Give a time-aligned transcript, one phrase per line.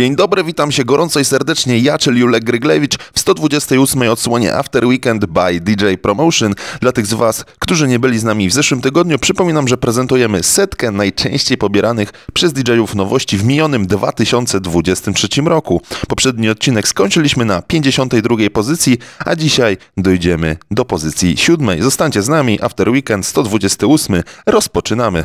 [0.00, 4.86] Dzień dobry, witam się gorąco i serdecznie, ja, czyli Julek Gryglewicz w 128 odsłonie After
[4.86, 6.54] Weekend by DJ Promotion.
[6.80, 10.42] Dla tych z Was, którzy nie byli z nami w zeszłym tygodniu, przypominam, że prezentujemy
[10.42, 15.82] setkę najczęściej pobieranych przez DJ-ów nowości w minionym 2023 roku.
[16.08, 21.82] Poprzedni odcinek skończyliśmy na 52 pozycji, a dzisiaj dojdziemy do pozycji 7.
[21.82, 25.24] Zostańcie z nami, After Weekend 128, rozpoczynamy.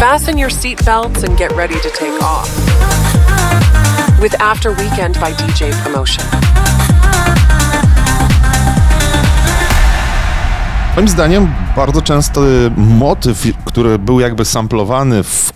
[0.00, 2.50] Fasten your seatbelts and get ready to take off.
[4.22, 6.24] With After Weekend by DJ Promotion.
[10.96, 12.40] Moim zdaniem bardzo często
[12.76, 15.52] motyw, który był jakby samplowany w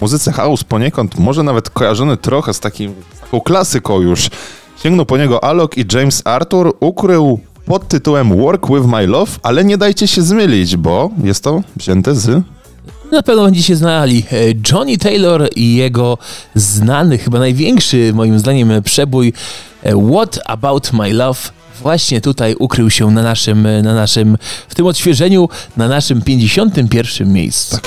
[0.00, 4.30] muzyce house poniekąd, może nawet kojarzony trochę z, takim, z taką klasyką już,
[4.82, 9.64] sięgnął po niego Alok i James Arthur, ukrył pod tytułem Work With My Love, ale
[9.64, 12.42] nie dajcie się zmylić, bo jest to wzięte z...
[13.12, 14.36] Na pewno będziecie znali e,
[14.72, 16.18] Johnny Taylor i jego
[16.54, 19.32] znany, chyba największy moim zdaniem przebój
[19.82, 21.40] e, What About My Love
[21.82, 24.38] właśnie tutaj ukrył się na naszym, na naszym,
[24.68, 27.78] w tym odświeżeniu, na naszym 51 miejscu.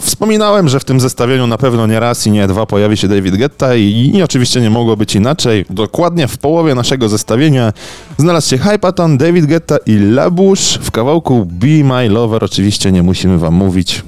[0.00, 3.36] Wspominałem, że w tym zestawieniu na pewno nie raz i nie dwa pojawi się David
[3.36, 5.64] Guetta i, i oczywiście nie mogło być inaczej.
[5.70, 7.72] Dokładnie w połowie naszego zestawienia
[8.18, 12.44] znalazł się Hypaton, David Guetta i Labush w kawałku Be My Lover.
[12.44, 14.02] Oczywiście nie musimy wam mówić.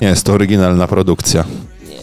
[0.00, 1.44] Nie jest to oryginalna produkcja.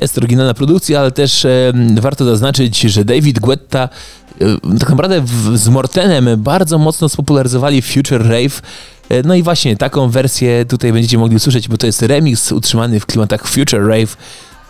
[0.02, 3.90] Jest to oryginalna produkcja, ale też e, warto zaznaczyć, że David Guetta
[4.42, 8.62] e, tak naprawdę w, z Mortenem bardzo mocno spopularyzowali Future Rave.
[9.10, 13.00] E, no i właśnie taką wersję tutaj będziecie mogli usłyszeć, bo to jest remix utrzymany
[13.00, 14.18] w klimatach Future Rave.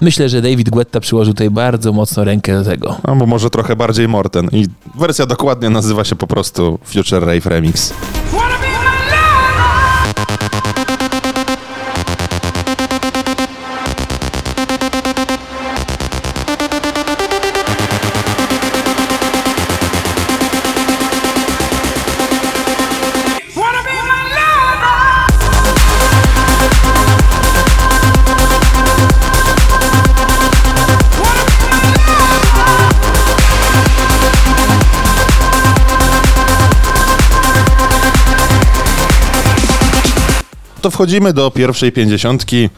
[0.01, 2.95] Myślę, że David Guetta przyłożył tutaj bardzo mocno rękę do tego.
[3.03, 4.49] Albo może trochę bardziej Morten.
[4.51, 7.93] I wersja dokładnie nazywa się po prostu Future Rave Remix.
[40.85, 42.69] To wchodzimy do pierwszej pięćdziesiątki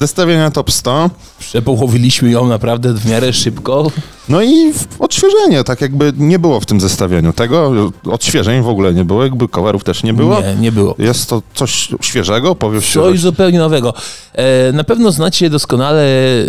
[0.00, 1.10] zestawienia Top 100.
[1.38, 3.90] Przepołowiliśmy ją naprawdę w miarę szybko.
[4.28, 7.72] No i odświeżenie, tak jakby nie było w tym zestawieniu tego.
[8.10, 10.40] Odświeżeń w ogóle nie było, jakby coverów też nie było.
[10.40, 10.94] Nie, nie było.
[10.98, 13.18] Jest to coś świeżego, powiew Coś świeżości.
[13.18, 13.94] zupełnie nowego.
[14.32, 16.04] E, na pewno znacie doskonale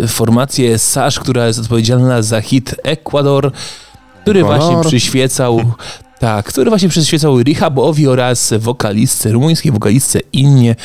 [0.08, 3.52] formację Sash, która jest odpowiedzialna za hit Ecuador,
[4.22, 4.60] który Ecuador.
[4.60, 5.60] właśnie przyświecał.
[6.20, 10.76] Tak, który właśnie przyświecał Rehabowi oraz wokalistce, rumuńskiej wokalistce Innie,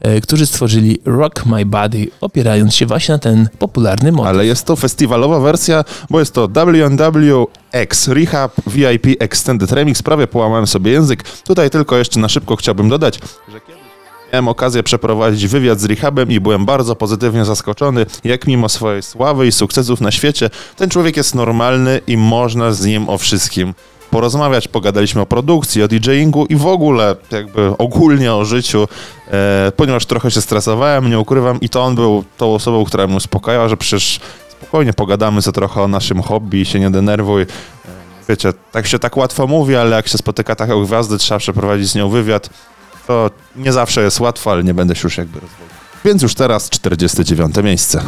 [0.00, 4.28] e, którzy stworzyli Rock My Body, opierając się właśnie na ten popularny motyw.
[4.28, 10.02] Ale jest to festiwalowa wersja, bo jest to WNW X Rehab VIP Extended Remix.
[10.02, 11.22] Prawie połamałem sobie język.
[11.22, 13.80] Tutaj tylko jeszcze na szybko chciałbym dodać, że kiedyś
[14.32, 19.46] miałem okazję przeprowadzić wywiad z Rehabem i byłem bardzo pozytywnie zaskoczony, jak mimo swojej sławy
[19.46, 23.74] i sukcesów na świecie, ten człowiek jest normalny i można z nim o wszystkim
[24.10, 24.68] porozmawiać.
[24.68, 28.88] Pogadaliśmy o produkcji, o DJingu i w ogóle jakby ogólnie o życiu,
[29.30, 33.16] e, ponieważ trochę się stresowałem, nie ukrywam i to on był tą osobą, która mnie
[33.16, 37.42] uspokajała, że przecież spokojnie pogadamy sobie trochę o naszym hobby, się nie denerwuj.
[37.42, 37.46] E,
[38.28, 41.94] Wiecie, tak się tak łatwo mówi, ale jak się spotyka taką gwiazdę, trzeba przeprowadzić z
[41.94, 42.50] nią wywiad,
[43.06, 45.66] to nie zawsze jest łatwo, ale nie będę się już jakby rozwodził.
[46.04, 48.02] Więc już teraz 49 miejsce.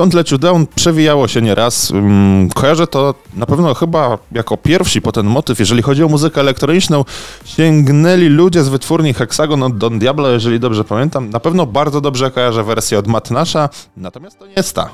[0.00, 1.90] Want Let You Down przewijało się nieraz.
[1.90, 6.40] Mm, Kojarzę to na pewno chyba jako pierwsi po ten motyw, jeżeli chodzi o muzykę
[6.40, 7.04] elektroniczną,
[7.44, 11.30] sięgnęli ludzie z wytwórni Hexagon od Don Diablo, jeżeli dobrze pamiętam.
[11.30, 14.90] Na pewno bardzo dobrze kojarzę wersję od Matnasza, natomiast to nie jest ta.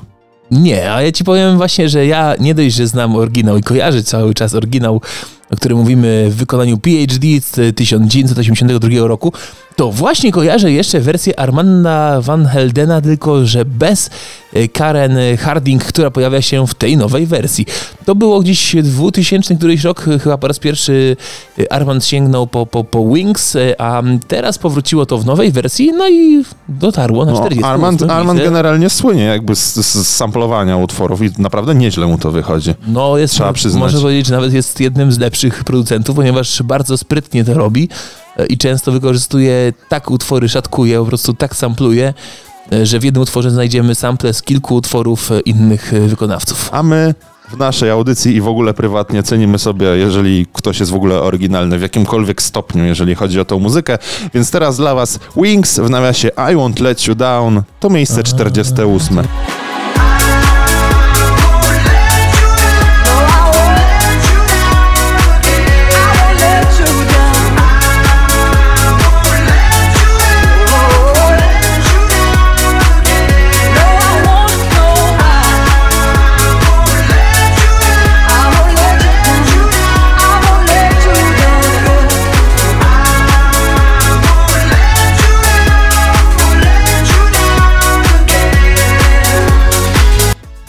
[0.51, 4.03] Nie, a ja ci powiem właśnie, że ja nie dość, że znam oryginał i kojarzę
[4.03, 5.01] cały czas oryginał,
[5.51, 9.33] o którym mówimy w wykonaniu PhD z 1982 roku,
[9.75, 14.09] to właśnie kojarzę jeszcze wersję Armanda Van Heldena, tylko że bez
[14.53, 17.65] e, Karen Harding, która pojawia się w tej nowej wersji.
[18.05, 21.17] To było gdzieś 2000 któryś rok, chyba po raz pierwszy
[21.59, 25.91] e, Armand sięgnął po, po, po Wings, e, a teraz powróciło to w nowej wersji,
[25.97, 27.65] no i dotarło na No, 40.
[27.65, 32.31] Armand, Armand generalnie słynie jakby z, z, z samplowania utworów i naprawdę nieźle mu to
[32.31, 32.73] wychodzi.
[32.87, 33.81] No, jest, Trzeba przyznać.
[33.81, 37.89] można powiedzieć, że nawet jest jednym z lepszych producentów, ponieważ bardzo sprytnie to robi
[38.37, 42.13] e, i często wykorzystuje tak utwory, szatkuje, po prostu tak sampluje,
[42.73, 46.69] e, że w jednym utworze znajdziemy sample z kilku utworów e, innych wykonawców.
[46.71, 47.15] A my
[47.49, 51.79] w naszej audycji i w ogóle prywatnie cenimy sobie, jeżeli ktoś jest w ogóle oryginalny
[51.79, 53.97] w jakimkolwiek stopniu, jeżeli chodzi o tą muzykę.
[54.33, 59.21] Więc teraz dla Was Wings w nawiasie I Won't Let You Down to miejsce 48.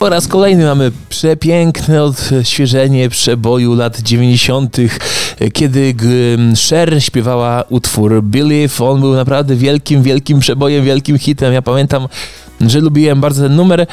[0.08, 4.76] Po raz kolejny mamy przepiękne odświeżenie przeboju lat 90.,
[5.40, 6.08] e, kiedy g-
[6.69, 8.84] Cher śpiewała utwór Believe.
[8.84, 11.52] On był naprawdę wielkim, wielkim przebojem, wielkim hitem.
[11.52, 12.08] Ja pamiętam,
[12.60, 13.87] że lubiłem bardzo ten numer e,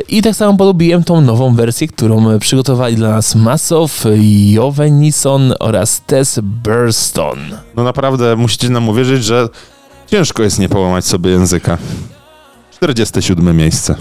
[0.00, 4.04] i tak samo polubiłem tą nową wersję, którą przygotowali dla nas Masow,
[4.50, 7.38] Joven Nisson oraz Tess Burston.
[7.76, 9.48] No naprawdę musicie nam uwierzyć, że
[10.06, 11.78] ciężko jest nie połamać sobie języka.
[12.76, 13.94] 47 miejsce.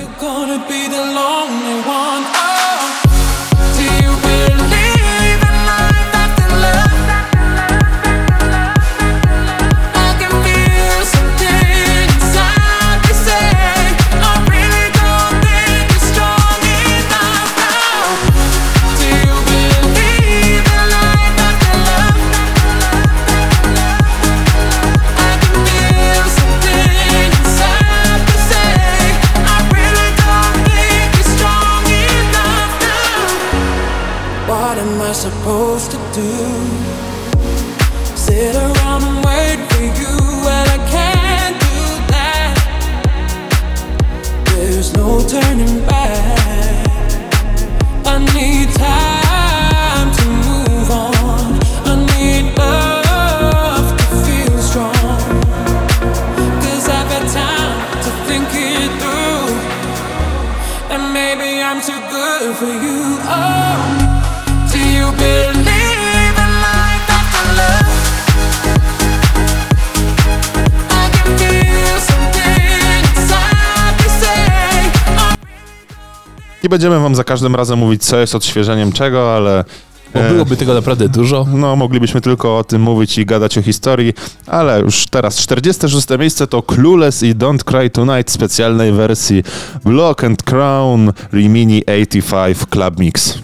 [76.69, 79.66] Nie będziemy Wam za każdym razem mówić, co jest odświeżeniem czego, ale...
[80.13, 81.45] Bo e, byłoby tego naprawdę dużo.
[81.54, 84.13] No, moglibyśmy tylko o tym mówić i gadać o historii,
[84.48, 89.44] ale już teraz 46 miejsce to Clueless i Don't Cry Tonight specjalnej wersji
[89.86, 93.38] Block and Crown Rimini 85 Club Mix.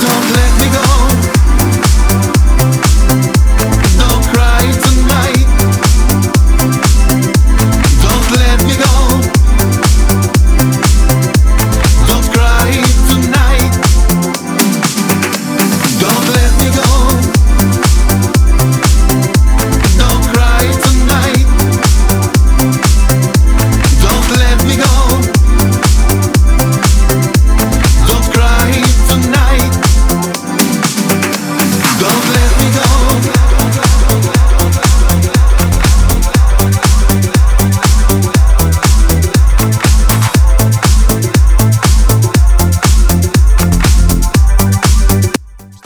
[0.00, 0.89] Don't let me go.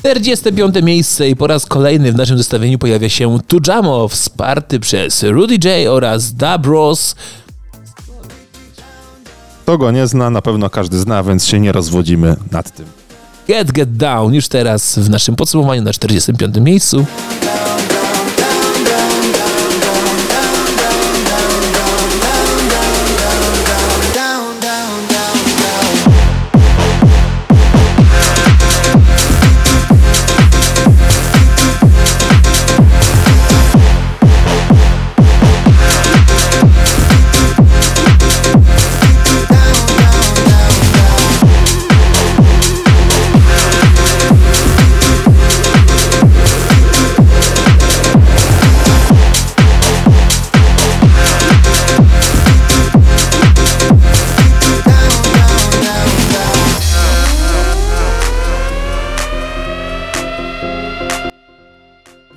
[0.04, 5.54] 45 miejsce i po raz kolejny w naszym zestawieniu pojawia się Tujamo, wsparty przez Rudy
[5.64, 7.14] J oraz Dabros.
[9.62, 12.86] Kto go nie zna, na pewno każdy zna, więc się nie rozwodzimy nad tym.
[13.48, 17.06] Get Get Down już teraz w naszym podsumowaniu na 45 miejscu.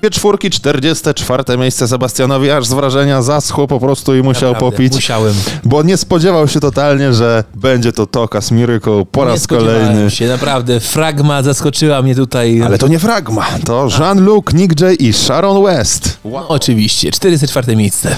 [0.02, 4.94] Dwie czwórki, 44 miejsce Sebastianowi, aż z wrażenia zaschło po prostu i musiał Naprawdę, popić.
[4.94, 5.34] Musiałem.
[5.64, 10.12] Bo nie spodziewał się totalnie, że będzie to Tokas Miracle po nie raz kolejny.
[10.12, 10.80] się, naprawdę.
[10.80, 12.62] Fragma zaskoczyła mnie tutaj.
[12.62, 16.18] Ale to nie fragma, to Jean-Luc, Nick J i Sharon West.
[16.26, 18.16] No, oczywiście, 44 miejsce.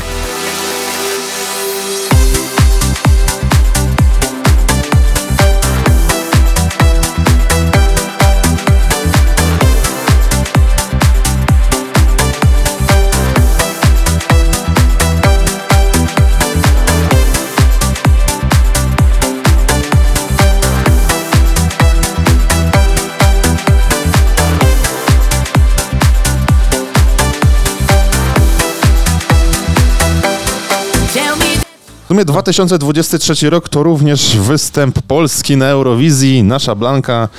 [32.20, 36.44] Sumie 2023 rok to również występ Polski na Eurowizji.
[36.44, 37.30] Nasza Blanka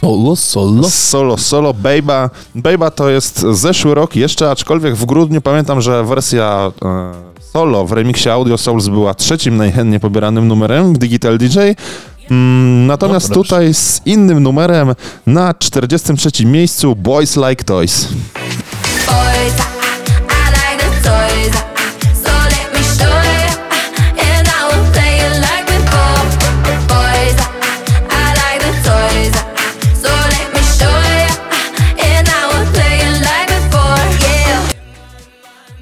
[0.00, 0.90] Solo, solo.
[0.90, 2.30] Solo, solo, Bejba.
[2.54, 7.12] Bejba to jest zeszły rok jeszcze, aczkolwiek w grudniu pamiętam, że wersja e,
[7.52, 11.58] solo w remiksie Audio Souls była trzecim najchętniej pobieranym numerem w Digital DJ.
[12.30, 14.94] Mm, natomiast No tutaj z innym numerem
[15.26, 18.08] na 43 miejscu Boys Like Toys.
[19.06, 19.71] Boys,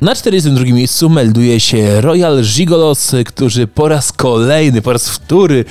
[0.01, 5.65] Na 42 miejscu melduje się Royal Gigolos, którzy po raz kolejny, po raz wtóry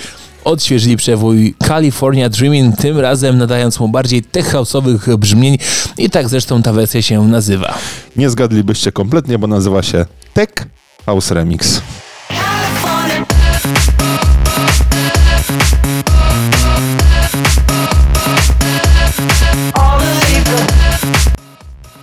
[0.44, 5.58] odświeżyli przewój California Dreaming, tym razem nadając mu bardziej tech house'owych brzmień
[5.98, 7.78] i tak zresztą ta wersja się nazywa.
[8.16, 10.50] Nie zgadlibyście kompletnie, bo nazywa się Tech
[11.06, 11.82] House Remix.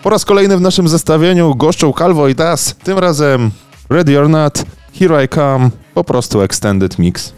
[0.06, 3.50] Po raz kolejny w naszym zestawieniu goszczą Calvo i Das, tym razem
[3.90, 4.64] Ready or Not,
[4.98, 7.32] Here I Come, po prostu Extended Mix.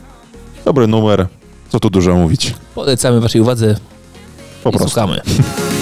[0.64, 1.26] Dobry numer,
[1.68, 3.76] co tu dużo mówić, Polecamy waszej uwadze
[4.64, 4.88] po i prostu.
[4.88, 5.20] słuchamy.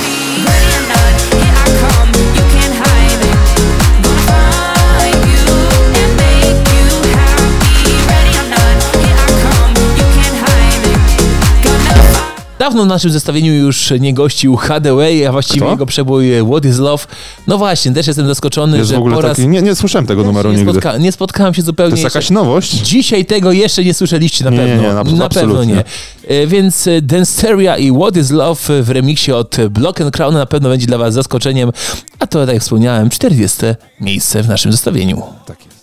[12.58, 15.70] Dawno w naszym zestawieniu już nie gościł Hadaway, a właściwie Kto?
[15.70, 17.04] jego przebój What is Love.
[17.46, 19.36] No właśnie, też jestem zaskoczony, Jest że w ogóle po raz...
[19.36, 20.72] taki, nie, nie słyszałem tego numeru nie, nigdy.
[20.72, 20.98] spotka...
[20.98, 22.70] nie spotkałem się To zupełnie jest jeszcze- jakaś nowość?
[22.72, 24.82] Dzisiaj tego jeszcze nie słyszeliście na Nie, nie, pewno.
[24.82, 25.84] nie, na- na pewno nie.
[26.28, 30.46] E, Więc e, Danceria i What is Love w remiksie od Block and Crown na
[30.46, 31.72] pewno będzie dla was zaskoczeniem.
[32.18, 33.58] A to, tak jak wspomniałem, 40
[34.00, 35.22] miejsce w naszym zestawieniu.
[35.46, 35.75] Tak jest.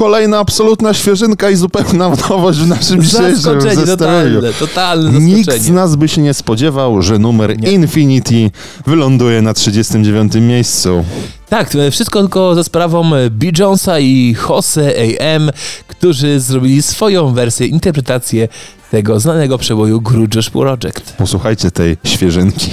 [0.00, 3.86] Kolejna absolutna świeżynka i zupełna nowość w naszym dzisiejszym zestawieniu.
[3.86, 7.72] totalne, totalne Nikt z nas by się nie spodziewał, że numer Nie.
[7.72, 8.50] Infinity
[8.86, 11.04] wyląduje na 39 miejscu.
[11.48, 13.46] Tak, e, wszystko tylko za sprawą e, B.
[13.58, 15.50] Jonesa i Jose AM,
[15.86, 18.48] którzy zrobili swoją wersję, interpretację
[18.90, 21.12] tego znanego przeboju Grudge Project.
[21.18, 22.70] Posłuchajcie tej świeżynki.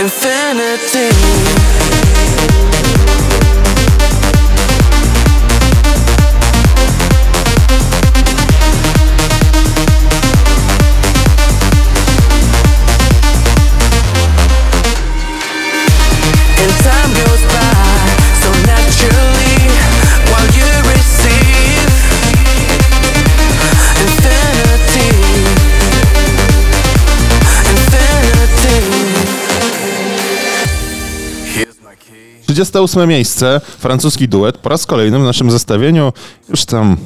[0.00, 1.10] Infinity.
[1.80, 1.89] And
[32.60, 36.12] 28 miejsce, francuski duet, po raz kolejny w naszym zestawieniu,
[36.48, 36.96] już tam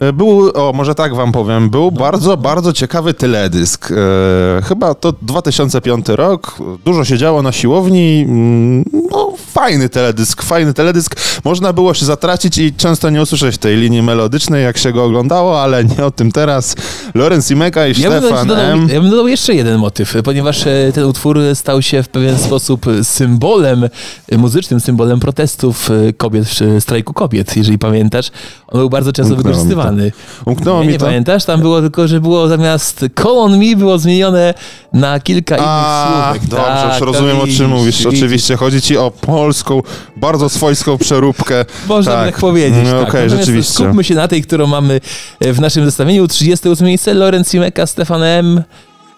[0.00, 1.90] e, był, o może tak wam powiem, był no.
[1.90, 3.90] bardzo, bardzo ciekawy teledysk.
[3.90, 10.74] E, chyba to 2005 rok, dużo się działo na siłowni, mm, no fajny teledysk, fajny
[10.74, 11.14] teledysk.
[11.44, 15.62] Można było się zatracić i często nie usłyszeć tej linii melodycznej, jak się go oglądało,
[15.62, 16.76] ale nie o tym teraz.
[17.14, 18.88] Lorenz Imeka i Ja Stefan dodał, M.
[18.92, 22.86] ja bym dodał jeszcze jeden motyw, ponieważ e, ten utwór stał się w pewien sposób
[23.02, 23.88] symbolem,
[24.28, 26.48] e, muzycznym symbolem protestów e, kobiet,
[26.80, 28.30] strajku kobiet, jeżeli pamiętasz.
[28.68, 29.68] On był bardzo często Umknęło mi to.
[29.68, 30.12] wykorzystywany.
[30.44, 31.04] Umknęło nie, mi nie to.
[31.04, 31.44] pamiętasz?
[31.44, 34.54] Tam było tylko, że było zamiast call on me było zmienione
[34.92, 36.48] na kilka innych A, słówek.
[36.48, 37.96] dobrze, Tak, już rozumiem o czym mówisz.
[37.98, 38.06] widzisz.
[38.06, 39.82] Oczywiście chodzi ci o polską,
[40.16, 41.64] bardzo swojską przeróbkę.
[41.88, 42.84] Można tak, tak powiedzieć.
[42.84, 43.06] No, tak.
[43.14, 43.72] Natomiast rzeczywiście.
[43.74, 45.00] Skupmy się na tej, którą mamy
[45.40, 46.28] e, w naszym zestawieniu.
[46.28, 48.62] 38 miejsce Lorenz Simeka, Stefan M.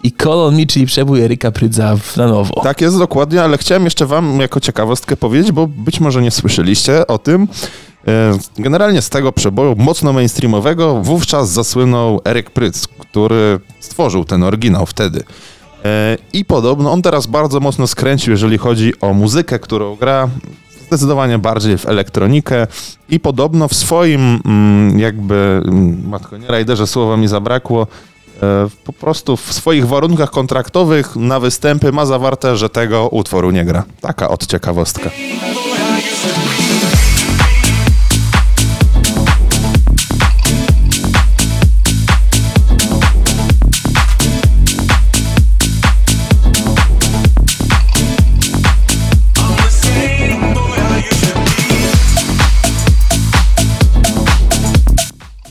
[0.03, 2.61] i Colon Me, czyli przebój Eryka Prydza na nowo.
[2.63, 7.07] Tak jest dokładnie, ale chciałem jeszcze wam jako ciekawostkę powiedzieć, bo być może nie słyszeliście
[7.07, 7.49] o tym.
[8.09, 14.87] E, Generalnie z tego przeboju mocno mainstreamowego wówczas zasłynął Eryk Pryc, który stworzył ten oryginał
[14.87, 15.23] wtedy.
[15.85, 20.29] E, I podobno on teraz bardzo mocno skręcił, jeżeli chodzi o muzykę, którą gra,
[20.87, 22.67] zdecydowanie bardziej w elektronikę
[23.09, 27.87] i podobno w swoim mm, jakby, mm, matko, nie rajderze słowa mi zabrakło,
[28.43, 33.65] e, po prostu w swoich warunkach kontraktowych na występy ma zawarte, że tego utworu nie
[33.65, 33.85] gra.
[34.01, 35.11] Taka od ciekawostka.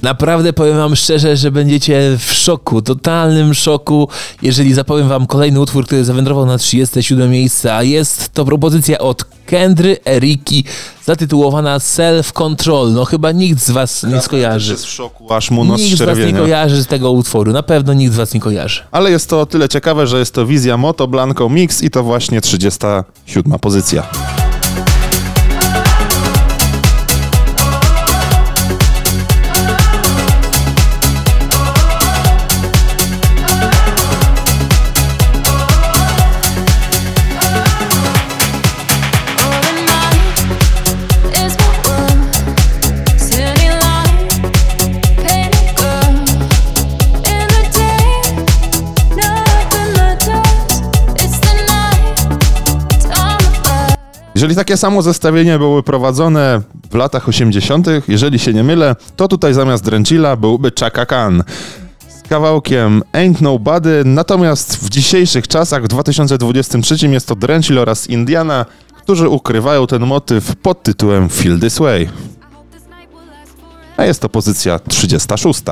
[0.01, 4.07] Naprawdę powiem wam szczerze, że będziecie w szoku, totalnym szoku,
[4.41, 9.25] jeżeli zapowiem wam kolejny utwór, który zawędrował na 37 miejsce, a jest to propozycja od
[9.45, 10.63] Kendry Eriki
[11.05, 12.93] zatytułowana Self Control.
[12.93, 14.71] No chyba nikt z was nie skojarzy.
[14.71, 17.63] Jest w szoku, aż mu nos Nikt z was nie kojarzy z tego utworu, na
[17.63, 18.81] pewno nikt z was nie kojarzy.
[18.91, 22.03] Ale jest to o tyle ciekawe, że jest to wizja Moto Blanco Mix i to
[22.03, 24.03] właśnie 37 pozycja.
[54.39, 59.53] Jeżeli takie samo zestawienie były prowadzone w latach 80., jeżeli się nie mylę, to tutaj
[59.53, 61.43] zamiast Drenchilla byłby Chaka Khan
[62.07, 68.65] z kawałkiem Ain't Nobody, natomiast w dzisiejszych czasach, w 2023 jest to Drenchill oraz Indiana,
[69.03, 72.09] którzy ukrywają ten motyw pod tytułem Feel This Way.
[73.97, 75.63] A jest to pozycja 36.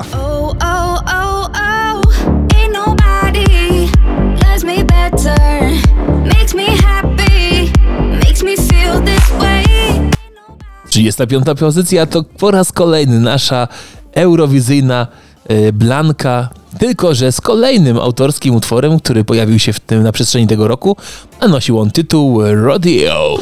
[10.98, 13.68] 35 pozycja to po raz kolejny nasza
[14.14, 15.08] eurowizyjna
[15.48, 20.48] e, Blanka, tylko że z kolejnym autorskim utworem, który pojawił się w tym na przestrzeni
[20.48, 20.98] tego roku,
[21.40, 23.38] a nosił on tytuł Rodeo.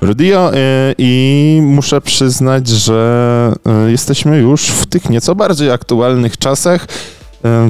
[0.00, 0.56] Rudio y,
[0.98, 3.52] i muszę przyznać, że
[3.86, 6.86] y, jesteśmy już w tych nieco bardziej aktualnych czasach.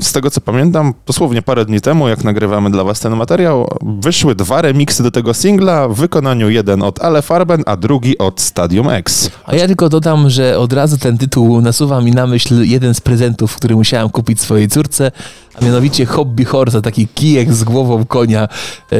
[0.00, 4.34] Z tego co pamiętam, dosłownie parę dni temu, jak nagrywamy dla Was ten materiał, wyszły
[4.34, 8.88] dwa remiksy do tego singla w wykonaniu jeden od Ale Farben, a drugi od Stadium
[8.88, 9.30] X.
[9.46, 13.00] A ja tylko dodam, że od razu ten tytuł nasuwa mi na myśl jeden z
[13.00, 15.12] prezentów, który musiałem kupić swojej córce,
[15.60, 18.48] a mianowicie Hobby Horse, taki kijek z głową konia,
[18.92, 18.96] e,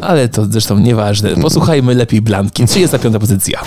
[0.00, 1.30] ale to zresztą nieważne.
[1.30, 2.66] Posłuchajmy lepiej Blanki.
[2.66, 3.60] 35 pozycja.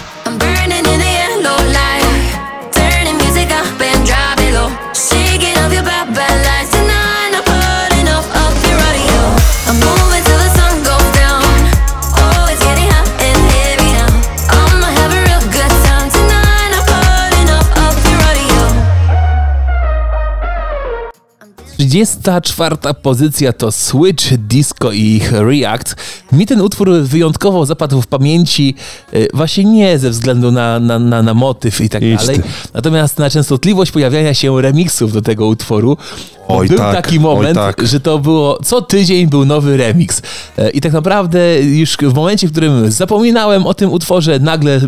[21.92, 25.96] 34 pozycja to Switch, Disco i React.
[26.32, 28.76] Mi ten utwór wyjątkowo zapadł w pamięci
[29.14, 32.44] e, właśnie nie ze względu na, na, na, na motyw i tak Idź dalej, ty.
[32.74, 35.98] natomiast na częstotliwość pojawiania się remixów do tego utworu.
[36.48, 37.88] Oj był tak, taki oj moment, tak.
[37.88, 40.22] że to było co tydzień był nowy remix.
[40.58, 44.82] E, I tak naprawdę już w momencie, w którym zapominałem o tym utworze, nagle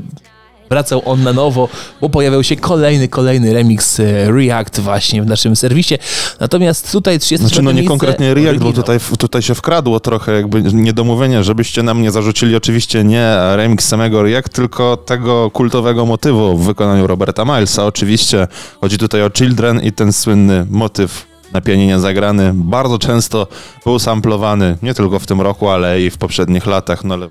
[0.70, 1.70] wracał on na nowo,
[2.02, 5.96] bo pojawiał się kolejny, kolejny remix e, React właśnie w naszym serwisie.
[6.40, 10.64] Natomiast tutaj 30 Znaczy, no nie konkretnie React, bo tutaj, tutaj się wkradło trochę jakby
[10.64, 16.66] niedomówienie, żebyście nam nie zarzucili oczywiście nie remix samego React, tylko tego kultowego motywu w
[16.66, 17.86] wykonaniu Roberta Milesa.
[17.86, 18.48] Oczywiście
[18.82, 23.48] chodzi tutaj o Children i ten słynny motyw na pianinie zagrany bardzo często
[23.86, 27.30] był samplowany, nie tylko w tym roku, ale i w poprzednich latach, no ale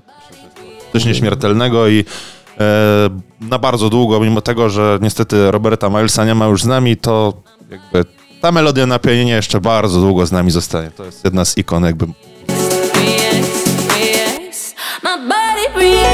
[0.93, 2.05] coś nieśmiertelnego i
[3.41, 7.33] na bardzo długo, mimo tego, że niestety Roberta Milesa nie ma już z nami, to
[7.69, 8.05] jakby
[8.41, 10.91] ta melodia na pianinie jeszcze bardzo długo z nami zostanie.
[10.91, 12.05] To jest jedna z ikon jakby.
[15.03, 16.12] My body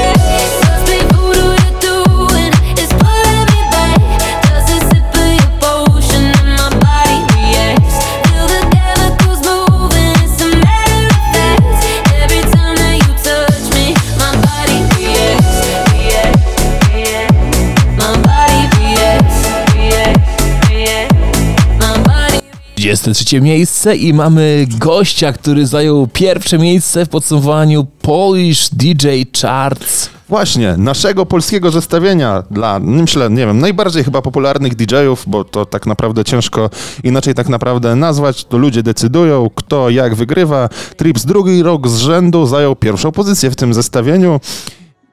[22.90, 29.08] 23 miejsce i mamy gościa, który zajął pierwsze miejsce w podsumowaniu Polish DJ
[29.42, 30.10] Charts.
[30.28, 35.86] Właśnie, naszego polskiego zestawienia dla, myślę, nie wiem, najbardziej chyba popularnych DJ-ów, bo to tak
[35.86, 36.70] naprawdę ciężko
[37.04, 40.68] inaczej tak naprawdę nazwać, to ludzie decydują, kto jak wygrywa.
[40.96, 44.40] Trips drugi rok z rzędu zajął pierwszą pozycję w tym zestawieniu.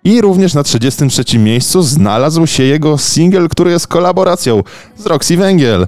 [0.04, 4.64] I również na 33 miejscu znalazł się jego singiel, który jest kolaboracją
[4.98, 5.88] z Roxy Węgiel.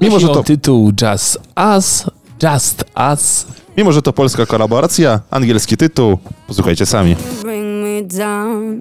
[0.00, 1.38] Mimo, że to, tytuł Just
[1.76, 2.04] Us,
[2.42, 3.46] Just Us.
[3.76, 7.16] mimo, że to polska kolaboracja, angielski tytuł, posłuchajcie sami.
[7.42, 8.80] bring me down.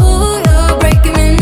[0.00, 1.41] Ooh,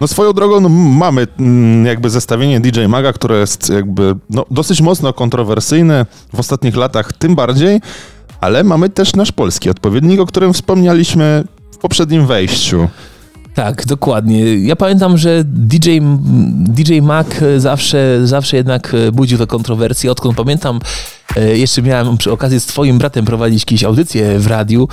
[0.00, 4.80] No swoją drogą no, mamy mm, jakby zestawienie DJ Maga, które jest jakby no, dosyć
[4.80, 7.80] mocno kontrowersyjne w ostatnich latach, tym bardziej,
[8.40, 12.88] ale mamy też nasz polski odpowiednik, o którym wspomnialiśmy w poprzednim wejściu.
[13.58, 14.56] Tak, dokładnie.
[14.58, 15.98] Ja pamiętam, że DJ,
[16.50, 20.10] DJ Mac zawsze, zawsze jednak e, budził te kontrowersje.
[20.10, 20.80] Odkąd pamiętam,
[21.36, 24.88] e, jeszcze miałem przy okazji z twoim bratem prowadzić jakieś audycje w radiu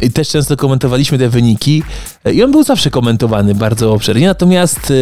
[0.00, 1.82] i też często komentowaliśmy te wyniki
[2.24, 4.26] e, i on był zawsze komentowany bardzo obszernie.
[4.26, 4.94] Natomiast e,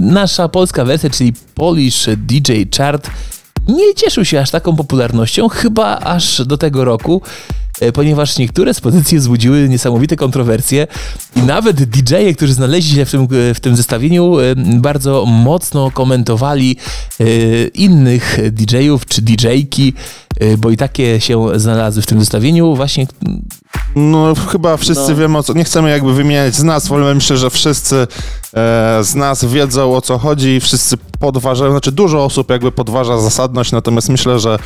[0.00, 3.10] nasza polska wersja, czyli Polish DJ Chart,
[3.68, 7.63] nie cieszył się aż taką popularnością, chyba aż do tego roku, e,
[7.94, 10.86] ponieważ niektóre z pozycji wzbudziły niesamowite kontrowersje
[11.36, 15.90] i nawet DJ-e, którzy znaleźli się w tym, e, w tym zestawieniu, e, bardzo mocno
[15.90, 16.76] komentowali
[17.20, 17.24] e,
[17.66, 19.94] innych DJ-ów czy DJ-ki,
[20.40, 22.76] e, bo i takie się znalazły w tym zestawieniu.
[22.76, 23.06] Właśnie
[23.96, 27.50] No chyba wszyscy wiemy o co, nie chcemy jakby wymieniać z nazw, ale myślę, że
[27.50, 28.06] wszyscy e,
[29.02, 34.08] z nas wiedzą o co chodzi, wszyscy podważają, znaczy dużo osób jakby podważa zasadność, natomiast
[34.08, 34.58] myślę, że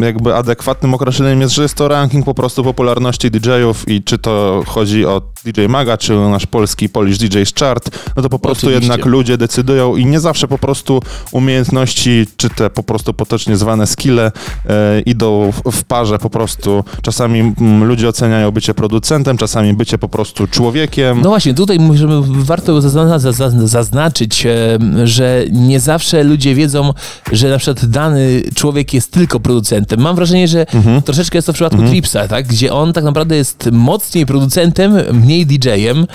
[0.00, 4.62] jakby adekwatnym określeniem jest, że jest to ranking po prostu popularności DJ-ów i czy to
[4.66, 8.66] chodzi o DJ Maga, czy o nasz polski Polish DJ's Chart, no to po prostu
[8.66, 8.92] Oczywiście.
[8.92, 13.86] jednak ludzie decydują i nie zawsze po prostu umiejętności, czy te po prostu potocznie zwane
[13.86, 14.32] skille
[14.68, 16.84] e, idą w, w parze po prostu.
[17.02, 21.20] Czasami mm, ludzie oceniają bycie producentem, czasami bycie po prostu człowiekiem.
[21.22, 26.92] No właśnie, tutaj możemy, warto zazna, zazna, zaznaczyć, e, że nie zawsze ludzie wiedzą,
[27.32, 30.00] że na przykład dany człowiek jest tylko producentem.
[30.00, 30.66] Mam wrażenie, że
[31.04, 32.46] troszeczkę jest to w przypadku Tripsa, tak?
[32.46, 36.06] gdzie on tak naprawdę jest mocniej producentem, mniej DJ-em.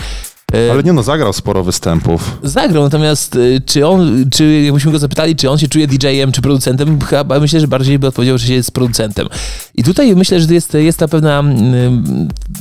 [0.53, 2.37] E, Ale nie no, zagrał sporo występów.
[2.43, 6.41] Zagrał, natomiast y, czy on, czy jakbyśmy go zapytali, czy on się czuje DJ-em, czy
[6.41, 9.27] producentem, chyba myślę, że bardziej by odpowiedział, że się jest producentem.
[9.75, 11.43] I tutaj myślę, że jest, jest ta pewna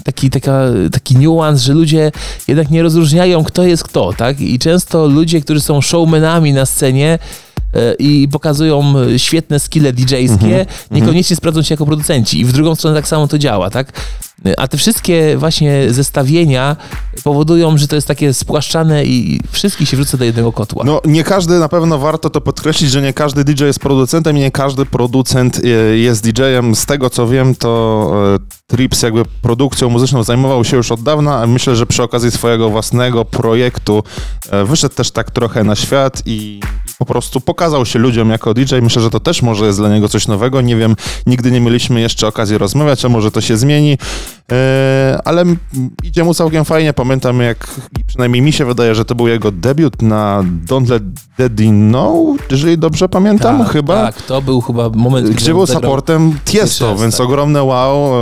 [0.04, 2.12] taki, taka, taki niuans, że ludzie
[2.48, 4.40] jednak nie rozróżniają, kto jest kto, tak?
[4.40, 7.18] I często ludzie, którzy są showmanami na scenie, e,
[7.98, 12.40] i pokazują świetne skille DJ-skie, niekoniecznie sprawdzą się jako producenci.
[12.40, 13.92] I w drugą stronę tak samo to działa, tak?
[14.56, 16.76] A te wszystkie właśnie zestawienia
[17.24, 20.84] powodują, że to jest takie spłaszczane i wszystkich się wrzuca do jednego kotła.
[20.86, 24.40] No nie każdy, na pewno warto to podkreślić, że nie każdy DJ jest producentem i
[24.40, 26.74] nie każdy producent e, jest DJ-em.
[26.74, 31.42] Z tego co wiem, to e, Trips jakby produkcją muzyczną zajmował się już od dawna,
[31.42, 34.02] a myślę, że przy okazji swojego własnego projektu
[34.50, 36.60] e, wyszedł też tak trochę na świat i
[37.00, 38.74] po prostu pokazał się ludziom jako DJ.
[38.82, 40.60] Myślę, że to też może jest dla niego coś nowego.
[40.60, 43.98] Nie wiem, nigdy nie mieliśmy jeszcze okazji rozmawiać, a może to się zmieni.
[44.52, 45.44] E, ale
[46.04, 46.92] idzie mu całkiem fajnie.
[46.92, 47.68] Pamiętam, jak
[48.06, 51.02] przynajmniej mi się wydaje, że to był jego debiut na Don't Let
[51.38, 54.06] Daddy Know, jeżeli dobrze pamiętam, tak, chyba.
[54.06, 57.26] Tak, to był chyba moment, Gdzie kiedy był supportem Tiesto, więc tak.
[57.26, 58.12] ogromne wow,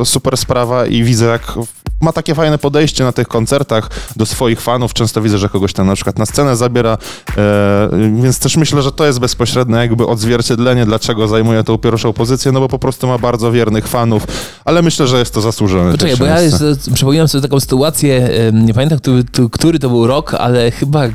[0.00, 1.52] e, super sprawa i widzę jak
[2.00, 4.94] ma takie fajne podejście na tych koncertach do swoich fanów.
[4.94, 6.98] Często widzę, że kogoś tam na przykład na scenę zabiera,
[7.36, 7.88] e,
[8.22, 12.60] więc też myślę, że to jest bezpośrednie jakby odzwierciedlenie, dlaczego zajmuje tą pierwszą pozycję, no
[12.60, 14.26] bo po prostu ma bardzo wiernych fanów,
[14.64, 15.92] ale myślę, że jest to zasłużone.
[15.92, 20.34] Poczekaj, bo ja jest, przypominam sobie taką sytuację, nie pamiętam, który, który to był rok,
[20.34, 21.10] ale chyba y,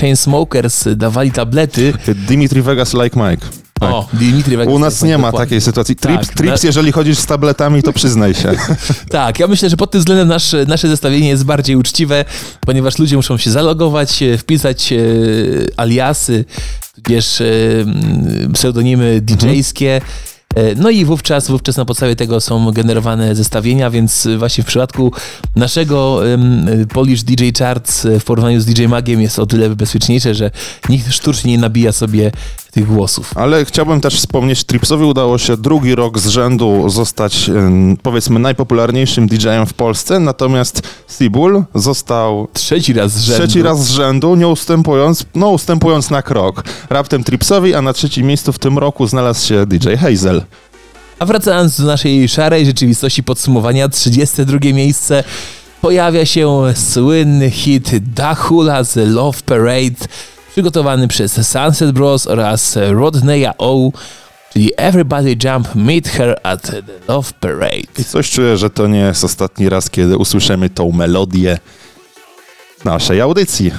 [0.00, 1.92] Chainsmokers dawali tablety.
[2.28, 3.65] Dimitri Vegas like Mike.
[3.80, 3.90] Tak.
[3.92, 4.56] O, Dimitri.
[4.56, 5.46] U nas nie ma dokładnie.
[5.46, 5.96] takiej sytuacji.
[5.96, 8.52] Trips, Tak, trips na- jeżeli chodzisz z tabletami, to przyznaj się.
[9.10, 12.24] Tak, ja myślę, że pod tym względem nasze, nasze zestawienie jest bardziej uczciwe,
[12.60, 14.96] ponieważ ludzie muszą się zalogować, e, wpisać e,
[15.76, 16.44] aliasy,
[16.94, 17.44] tudzież e,
[18.52, 20.00] pseudonimy DJ-skie.
[20.54, 25.12] E, No i wówczas, wówczas na podstawie tego są generowane zestawienia, więc właśnie w przypadku
[25.56, 26.20] naszego
[26.88, 30.50] Polish DJ Charts w porównaniu z DJ Magiem jest o tyle bezpieczniejsze, że
[30.88, 32.32] nikt sztucznie nie nabija sobie
[32.76, 33.32] tych głosów.
[33.34, 37.50] Ale chciałbym też wspomnieć, Tripsowi udało się drugi rok z rzędu zostać,
[38.02, 43.42] powiedzmy, najpopularniejszym DJ-em w Polsce, natomiast Seabull został Trzeci raz z rzędu.
[43.42, 46.64] trzeci raz z rzędu, nie ustępując, no ustępując na krok.
[46.90, 50.42] Raptem Tripsowi, a na trzecim miejscu w tym roku znalazł się DJ Hazel.
[51.18, 55.24] A wracając do naszej szarej rzeczywistości podsumowania, 32 miejsce
[55.80, 60.06] pojawia się słynny hit Da Hula z Love Parade,
[60.56, 63.90] przygotowany przez Sunset Bros oraz Rodneya O,
[64.52, 67.86] czyli Everybody Jump Meet Her at the Love Parade.
[67.98, 71.58] I coś czuję, że to nie jest ostatni raz, kiedy usłyszymy tą melodię
[72.84, 73.72] naszej audycji.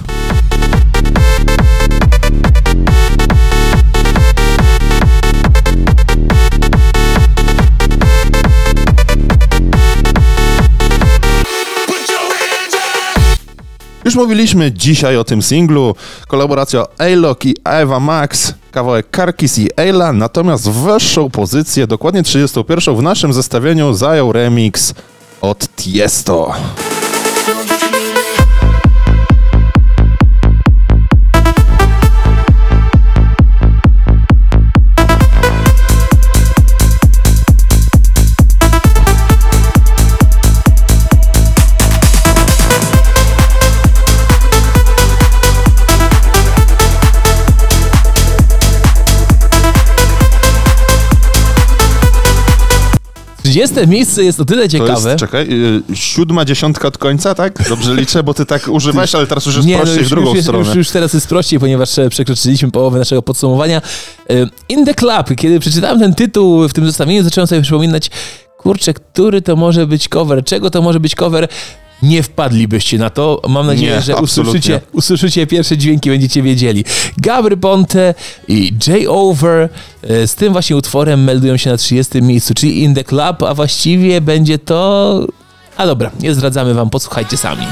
[14.18, 15.96] Mówiliśmy dzisiaj o tym singlu,
[16.28, 23.02] kolaboracja Alok i Eva Max, kawałek Karkis i Ayla, natomiast wyższą pozycję, dokładnie 31 w
[23.02, 24.94] naszym zestawieniu zajął remix
[25.42, 26.54] od Tiesto.
[53.48, 55.10] 30 miejsce jest o tyle ciekawe.
[55.10, 55.48] jest, czekaj,
[55.92, 57.70] y, siódma dziesiątka od końca, tak?
[57.70, 60.36] Dobrze liczę, bo ty tak używałeś, ale teraz już jest no prościej już, w drugą
[60.36, 60.66] już, stronę.
[60.66, 63.82] Już, już teraz jest prościej, ponieważ e, przekroczyliśmy połowę naszego podsumowania.
[64.30, 64.34] E,
[64.70, 68.10] In the Club, kiedy przeczytałem ten tytuł w tym zestawieniu, zacząłem sobie przypominać,
[68.58, 71.48] kurczę, który to może być cover, czego to może być cover.
[72.02, 73.42] Nie wpadlibyście na to.
[73.48, 74.52] Mam nadzieję, Nie, że absolutnie.
[74.52, 76.86] usłyszycie, usłyszycie pierwsze dźwięki, będziecie wiedzieli.
[77.18, 78.14] Gabry Ponte
[78.48, 79.70] i Jay Over
[80.04, 83.54] e, z tym właśnie utworem meldują się na 30 miejscu, czyli In the Club, a
[83.54, 85.28] właściwie będzie to...
[85.78, 87.66] A dobra, nie zdradzamy wam, posłuchajcie sami.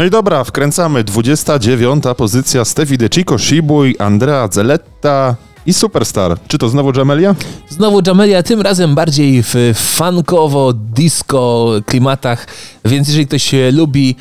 [0.00, 1.04] No i dobra, wkręcamy.
[1.04, 5.36] 29 pozycja Steffi De Chico, Shibuy, Andrea Zelletta
[5.66, 6.38] i Superstar.
[6.48, 7.34] Czy to znowu Jamelia?
[7.68, 12.46] Znowu Jamelia, tym razem bardziej w funkowo, disco klimatach,
[12.84, 14.16] więc jeżeli ktoś się lubi,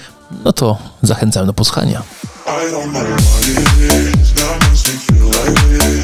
[0.45, 2.03] no to zachęcam do posłuchania.
[2.45, 5.98] I don't know what it is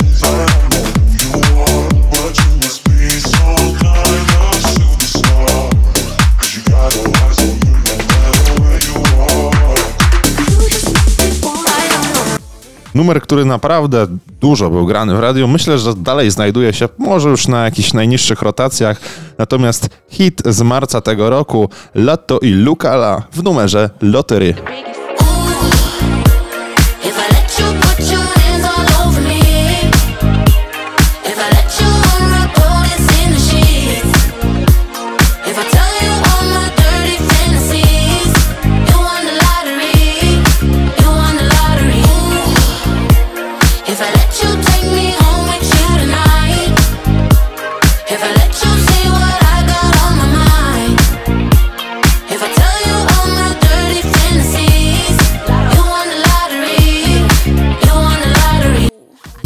[12.96, 14.08] Numer, który naprawdę
[14.42, 15.48] dużo był grany w radiu.
[15.48, 19.02] Myślę, że dalej znajduje się może już na jakichś najniższych rotacjach.
[19.38, 24.54] Natomiast hit z marca tego roku Lotto i Lucala w numerze Lotery.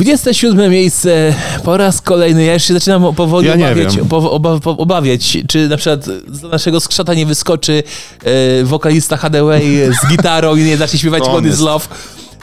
[0.03, 1.33] 27 miejsce
[1.63, 2.43] po raz kolejny.
[2.43, 4.05] Ja już się zaczynam powoli Ja obawiać, wiem.
[4.05, 7.83] po, oba, po, obawiać, czy na przykład z naszego skrzata nie wyskoczy
[8.23, 9.63] e, wokalista Hadaway
[10.03, 11.59] z gitarą i nie zacznie śpiewać God is.
[11.59, 11.87] Love.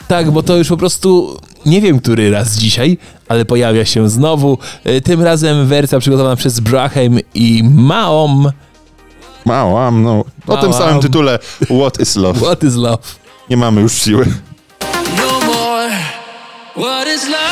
[0.07, 4.57] Tak, bo to już po prostu nie wiem, który raz dzisiaj, ale pojawia się znowu.
[4.83, 8.51] E, tym razem wersja przygotowana przez Braham i Maom.
[9.45, 10.23] Małam, no.
[10.47, 11.39] O tym samym tytule
[11.79, 12.39] What is Love.
[12.39, 13.03] What is love?
[13.49, 14.25] Nie mamy już siły.
[15.17, 15.91] No more.
[16.75, 17.46] What is love?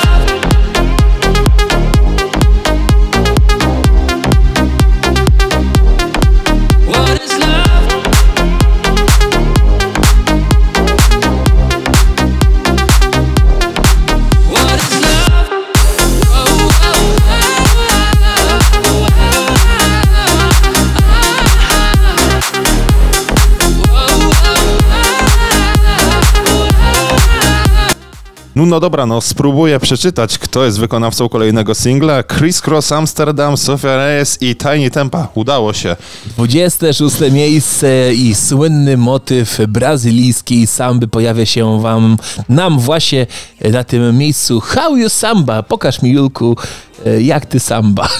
[28.65, 32.23] No, dobra, no spróbuję przeczytać, kto jest wykonawcą kolejnego singla.
[32.23, 35.27] Chris Cross Amsterdam, Sofia Reyes i Tiny Tempa.
[35.33, 35.95] Udało się.
[36.37, 42.17] 26 miejsce i słynny motyw brazylijskiej samby pojawia się wam
[42.49, 43.27] nam właśnie
[43.71, 44.59] na tym miejscu.
[44.59, 45.63] How you samba?
[45.63, 46.57] Pokaż mi Julku,
[47.05, 48.09] e, jak ty samba.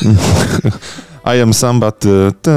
[1.26, 1.92] I am Samba.
[1.92, 2.10] Ty,
[2.42, 2.52] ty,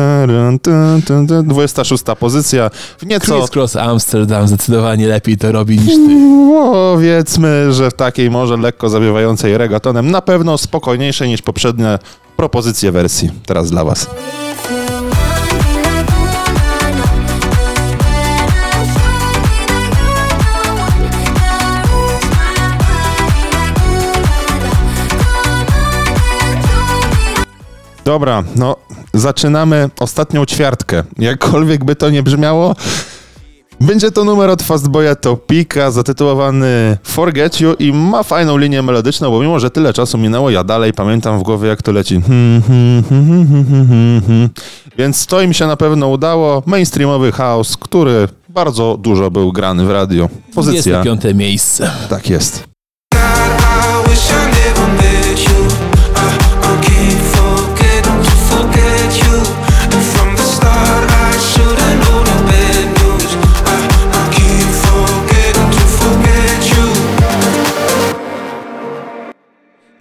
[0.63, 0.71] ty,
[1.07, 1.43] ty, ty.
[1.43, 2.71] 26 pozycja.
[2.99, 6.29] W nieco Chris Cross Amsterdam zdecydowanie lepiej to robi niż ty.
[6.49, 11.99] powiedzmy, że w takiej może lekko zawiewającej regatonem na pewno spokojniejszej niż poprzednie
[12.37, 13.31] propozycje wersji.
[13.47, 14.07] Teraz dla was.
[28.09, 28.77] Dobra, no
[29.15, 31.03] zaczynamy ostatnią ćwiartkę.
[31.19, 32.75] Jakkolwiek by to nie brzmiało,
[33.81, 39.41] będzie to numer od Fastboya Topika zatytułowany Forget You i ma fajną linię melodyczną, bo
[39.41, 42.21] mimo, że tyle czasu minęło, ja dalej pamiętam w głowie jak to leci.
[42.21, 44.51] Hmm, hmm, hmm.
[44.99, 46.63] Więc to im się na pewno udało.
[46.67, 50.29] Mainstreamowy house, który bardzo dużo był grany w radio.
[50.55, 51.03] Pozycja.
[51.03, 51.91] 25 miejsce.
[52.09, 52.78] Tak jest.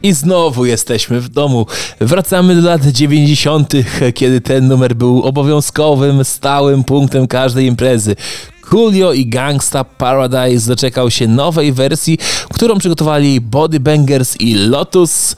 [0.07, 1.65] I znowu jesteśmy w domu.
[1.99, 3.73] Wracamy do lat 90.,
[4.13, 8.15] kiedy ten numer był obowiązkowym, stałym punktem każdej imprezy.
[8.61, 12.17] Coolio i Gangsta Paradise doczekał się nowej wersji,
[12.53, 15.35] którą przygotowali Body Bangers i Lotus.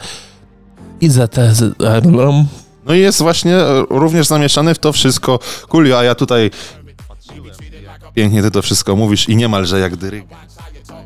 [1.02, 1.54] I za te...
[2.86, 6.52] No i jest właśnie e, również zamieszany w to wszystko Kulio, a ja tutaj
[8.14, 10.50] pięknie ty to wszystko mówisz i niemalże jak dyrygent.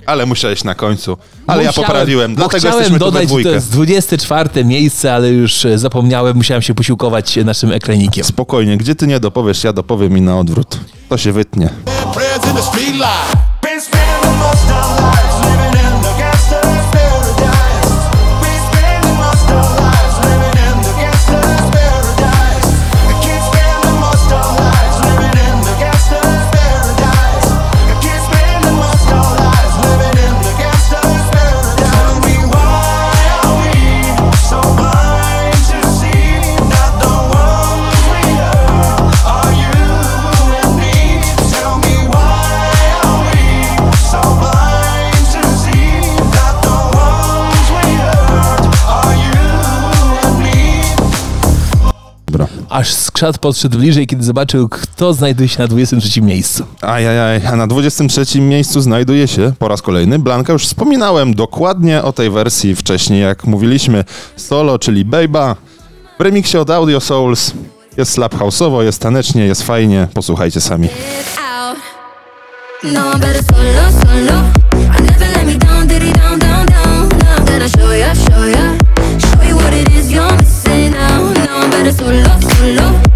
[0.05, 1.17] Ale musiałeś na końcu.
[1.47, 3.49] Ale ja Musiałem- poprawiłem, bo dlatego chciałem jesteśmy tu we dodać, to dwójkę.
[3.49, 8.23] jest 24 miejsce, ale już e, zapomniałem, musiałem się posiłkować naszym ekranikiem.
[8.23, 10.79] Spokojnie, gdzie ty nie dopowiesz, ja dopowiem i na odwrót.
[11.09, 11.69] To się wytnie.
[52.73, 56.65] Aż skrzat podszedł bliżej, kiedy zobaczył, kto znajduje się na 23 miejscu.
[56.81, 60.53] Ajajaj, a na 23 miejscu znajduje się po raz kolejny Blanka.
[60.53, 64.03] Już wspominałem dokładnie o tej wersji wcześniej, jak mówiliśmy.
[64.35, 65.55] Solo, czyli Babe'a.
[66.19, 67.51] W remiksie od Audio Souls.
[67.97, 70.07] Jest slap house'owo, jest tanecznie, jest fajnie.
[70.13, 70.87] Posłuchajcie sami.
[72.83, 74.43] No, better solo, solo.
[74.99, 77.09] I never let me down, did it down, down, down.
[77.37, 78.32] I'm gonna show ya, show ya.
[78.32, 78.32] Show
[81.85, 81.99] out.
[81.99, 83.12] No, I'm better solo, solo.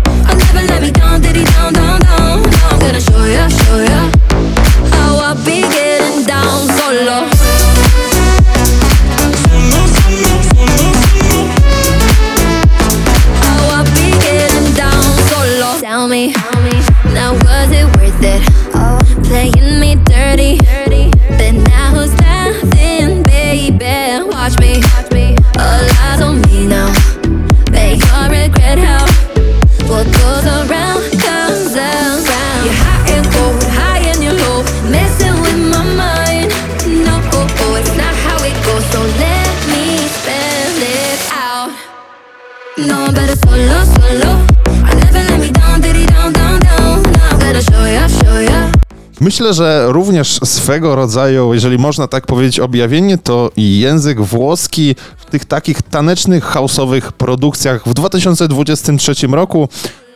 [49.37, 55.45] Myślę, że również swego rodzaju, jeżeli można tak powiedzieć, objawienie to język włoski w tych
[55.45, 59.69] takich tanecznych, houseowych produkcjach w 2023 roku.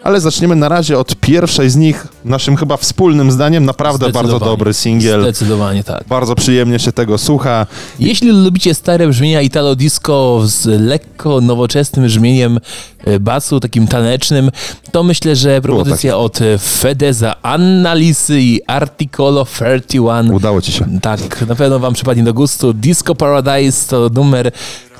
[0.04, 4.74] Ale zaczniemy na razie od pierwszej z nich, naszym chyba wspólnym zdaniem, naprawdę bardzo dobry
[4.74, 5.22] singiel.
[5.22, 6.04] Zdecydowanie tak.
[6.08, 7.68] Bardzo przyjemnie się tego słucha.
[7.99, 12.60] Jeśli lubicie stare brzmienia Italo Disco z lekko nowoczesnym brzmieniem
[13.06, 14.52] e, basu, takim tanecznym,
[14.91, 20.99] to myślę, że propozycja od e, Fedeza, Annalisy i Articolo 31 Udało ci się.
[21.02, 22.74] Tak, na pewno wam przypadnie do gustu.
[22.74, 24.52] Disco Paradise to numer,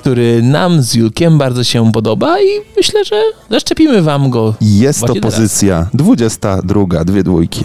[0.02, 2.46] który nam z Julkiem bardzo się podoba i
[2.76, 4.54] myślę, że zaszczepimy wam go.
[4.60, 5.34] Jest to właśnie teraz.
[5.34, 7.64] pozycja 22, dwie dwójki.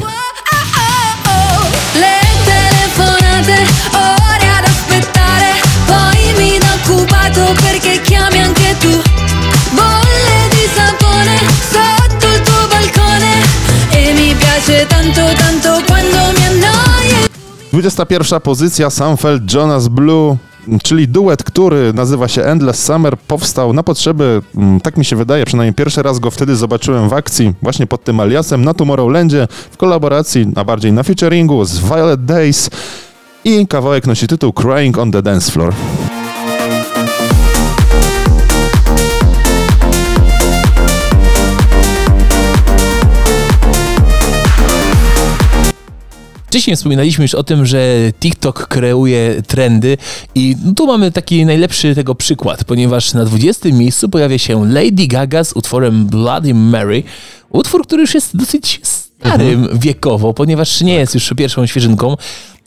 [15.90, 16.58] Annoio
[17.72, 20.38] 21 pozycja Samfeld Jonas Blue,
[20.84, 25.46] czyli duet, który nazywa się Endless Summer, powstał na potrzeby, mm, tak mi się wydaje,
[25.46, 29.78] przynajmniej pierwszy raz go wtedy zobaczyłem w akcji, właśnie pod tym aliasem na Tomorrowlandzie, w
[29.78, 32.70] kolaboracji, a bardziej na featuringu z Violet Days
[33.44, 35.74] i kawałek nosi tytuł Crying on the Dance Floor.
[46.48, 49.98] Wcześniej wspominaliśmy już o tym, że TikTok kreuje trendy
[50.36, 55.44] i tu mamy taki najlepszy tego przykład, ponieważ na 20 miejscu pojawia się Lady Gaga
[55.44, 57.04] z utworem Bloody Mary.
[57.50, 62.18] Utwór, który już jest dosyć starym wiekowo, ponieważ nie jest już pierwszą świeżynką,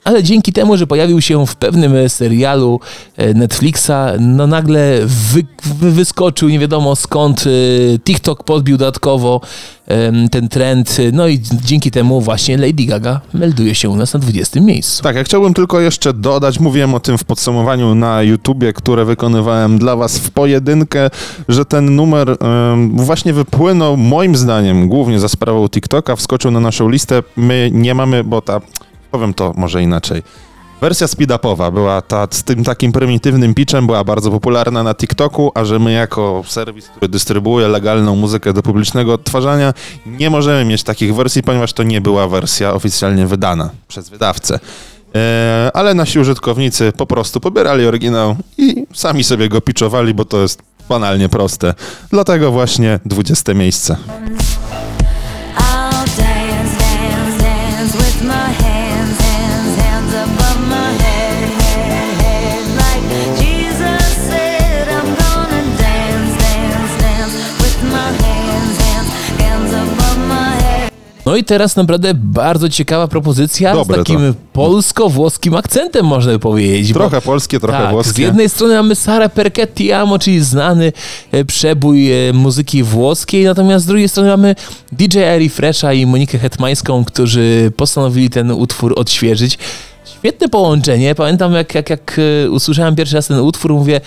[0.03, 2.79] ale dzięki temu, że pojawił się w pewnym serialu
[3.17, 9.41] e, Netflixa, no nagle wy, wy, wyskoczył nie wiadomo skąd, e, TikTok podbił dodatkowo
[10.31, 14.61] ten trend, no i dzięki temu właśnie Lady Gaga melduje się u nas na 20
[14.61, 15.03] miejscu.
[15.03, 19.79] Tak, ja chciałbym tylko jeszcze dodać, mówiłem o tym w podsumowaniu na YouTubie, które wykonywałem
[19.79, 21.09] dla was w pojedynkę,
[21.47, 22.37] że ten numer
[22.93, 27.23] właśnie wypłynął moim zdaniem głównie za sprawą TikToka, wskoczył na naszą listę.
[27.35, 28.61] My nie mamy, bo ta,
[29.11, 30.23] powiem to może inaczej.
[30.81, 35.65] Wersja speed-upowa była ta z tym takim prymitywnym pitchem, była bardzo popularna na TikToku, a
[35.65, 39.73] że my jako serwis, który dystrybuuje legalną muzykę do publicznego odtwarzania,
[40.05, 44.59] nie możemy mieć takich wersji, ponieważ to nie była wersja oficjalnie wydana przez wydawcę.
[45.15, 50.41] E, ale nasi użytkownicy po prostu pobierali oryginał i sami sobie go pitchowali, bo to
[50.41, 51.73] jest banalnie proste.
[52.09, 53.97] Dlatego właśnie 20 miejsce.
[71.25, 76.93] No i teraz naprawdę bardzo ciekawa propozycja Dobre z takim polsko-włoskim akcentem, można by powiedzieć.
[76.93, 78.13] bo- Trochę polskie, trochę tak, włoskie.
[78.13, 80.93] Z jednej strony mamy Sara Perchetti Amo, czyli znany
[81.31, 84.55] e, przebój e, muzyki włoskiej, natomiast z drugiej strony mamy
[84.91, 89.57] DJ Eri Fresha i Monikę Hetmańską, którzy postanowili ten utwór odświeżyć.
[90.19, 91.15] Świetne połączenie.
[91.15, 94.01] Pamiętam, jak, jak, jak e, usłyszałem pierwszy raz ten utwór, mówię,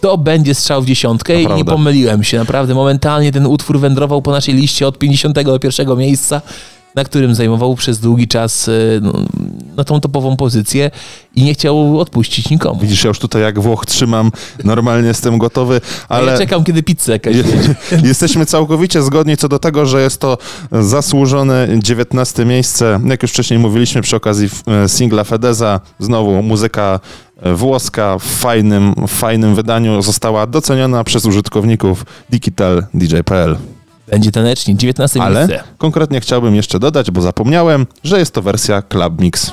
[0.00, 1.72] to będzie strzał w dziesiątkę i nie Naprawdę.
[1.72, 2.38] pomyliłem się.
[2.38, 6.42] Naprawdę momentalnie ten utwór wędrował po naszej liście od 51 miejsca,
[6.94, 8.72] na którym zajmował przez długi czas e,
[9.02, 9.12] no,
[9.76, 10.90] no, tą topową pozycję
[11.34, 12.80] i nie chciał odpuścić nikomu.
[12.80, 14.30] Widzisz, ja już tutaj jak Włoch trzymam,
[14.64, 16.32] normalnie jestem gotowy, Ale...
[16.32, 17.44] Ja czekam, kiedy pizza jakaś je-
[18.08, 20.38] jesteśmy całkowicie zgodni co do tego, że jest to
[20.72, 23.00] zasłużone 19 miejsce.
[23.04, 24.48] Jak już wcześniej mówiliśmy przy okazji
[24.84, 27.00] e, singla Fedeza, znowu muzyka
[27.42, 33.56] e, włoska w fajnym, w fajnym wydaniu została doceniona przez użytkowników Digital DJ.pl.
[34.10, 35.64] Będzie tanecznie, 19 Ale miejsce.
[35.78, 39.52] konkretnie chciałbym jeszcze dodać, bo zapomniałem, że jest to wersja Club Mix.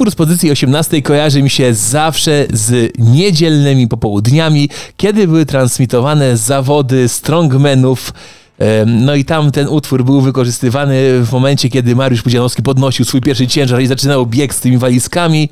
[0.00, 7.08] Utwór z pozycji 18 kojarzy mi się zawsze z niedzielnymi popołudniami, kiedy były transmitowane zawody
[7.08, 8.12] strongmenów.
[8.86, 13.46] No i tam ten utwór był wykorzystywany w momencie, kiedy Mariusz Pudzianowski podnosił swój pierwszy
[13.46, 15.48] ciężar i zaczynał bieg z tymi walizkami.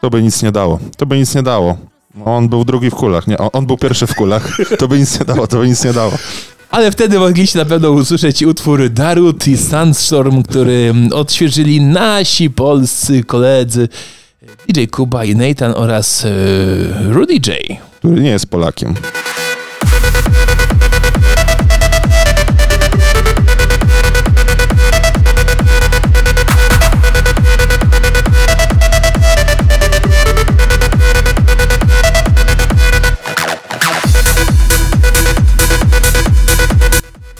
[0.00, 0.78] To by nic nie dało.
[0.96, 1.76] To by nic nie dało.
[2.24, 3.38] On był drugi w kulach, nie?
[3.38, 4.58] On, on był pierwszy w kulach.
[4.78, 6.12] To by nic nie dało, to by nic nie dało.
[6.74, 13.24] Ale wtedy mogliście na pewno usłyszeć utwór Darut i Sandstorm, który mm, odświeżyli nasi polscy
[13.24, 13.88] koledzy
[14.68, 16.30] DJ Kuba i Nathan oraz e,
[17.12, 17.56] Rudy J.
[17.98, 18.94] Który nie jest Polakiem.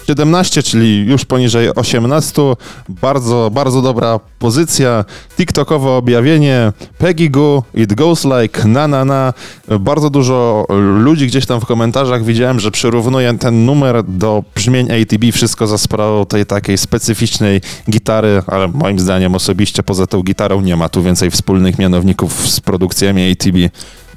[0.06, 2.42] Siedemnaście, czyli już poniżej 18.
[2.88, 5.04] Bardzo, bardzo dobra pozycja.
[5.36, 6.72] TikTokowe objawienie.
[6.98, 9.32] Peggy Goo, It Goes Like Na Na Na.
[9.80, 10.66] Bardzo dużo
[10.98, 15.24] ludzi gdzieś tam w komentarzach widziałem, że przyrównuje ten numer do brzmień ATB.
[15.32, 20.76] Wszystko za sprawą tej takiej specyficznej gitary, ale moim zdaniem osobiście poza tą gitarą nie
[20.76, 23.56] ma tu więcej wspólnych mianowników z produkcjami ATB.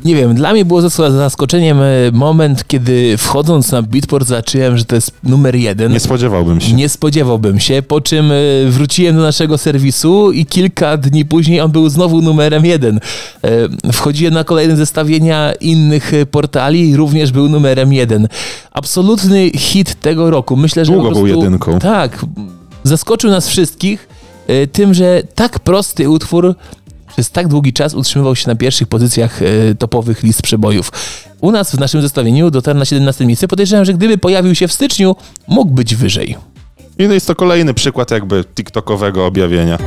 [0.07, 4.85] Nie wiem, dla mnie było zas- zaskoczeniem e, moment, kiedy wchodząc na Beatport zacząłem, że
[4.85, 5.91] to jest numer jeden.
[5.91, 6.73] Nie spodziewałbym się.
[6.73, 8.35] Nie spodziewałbym się, po czym e,
[8.69, 12.99] wróciłem do naszego serwisu i kilka dni później on był znowu numerem jeden.
[13.85, 18.27] E, Wchodziłem na kolejne zestawienia innych portali i również był numerem jeden.
[18.71, 20.55] Absolutny hit tego roku.
[20.55, 21.79] Myślę, że Długo po był prostu, jedynką.
[21.79, 22.25] Tak,
[22.83, 24.07] zaskoczył nas wszystkich
[24.71, 26.55] tym, że tak prosty utwór
[27.07, 30.91] przez tak długi czas utrzymywał się na pierwszych pozycjach e, topowych list przebojów.
[31.41, 33.47] U nas w naszym zestawieniu dotarł na 17 miejsce.
[33.47, 35.15] Podejrzewam, że gdyby pojawił się w styczniu,
[35.47, 36.35] mógł być wyżej.
[36.99, 39.77] I jest to kolejny przykład jakby TikTokowego objawienia.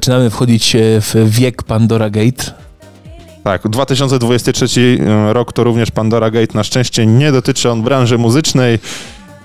[0.00, 2.44] Zaczynamy wchodzić e, w wiek Pandora Gate.
[3.44, 4.98] Tak, 2023
[5.28, 6.54] rok to również Pandora Gate.
[6.54, 8.78] Na szczęście nie dotyczy on branży muzycznej,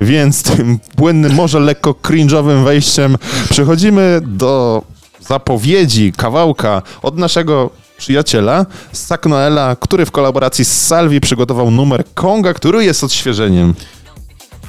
[0.01, 3.17] więc tym płynnym, może lekko cringe'owym wejściem
[3.49, 4.83] przechodzimy do
[5.27, 12.53] zapowiedzi kawałka od naszego przyjaciela Sak Noela, który w kolaboracji z Salvi przygotował numer Konga,
[12.53, 13.73] który jest odświeżeniem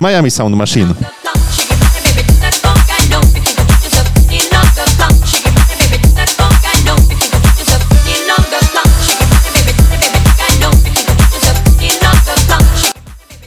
[0.00, 0.94] Miami Sound Machine.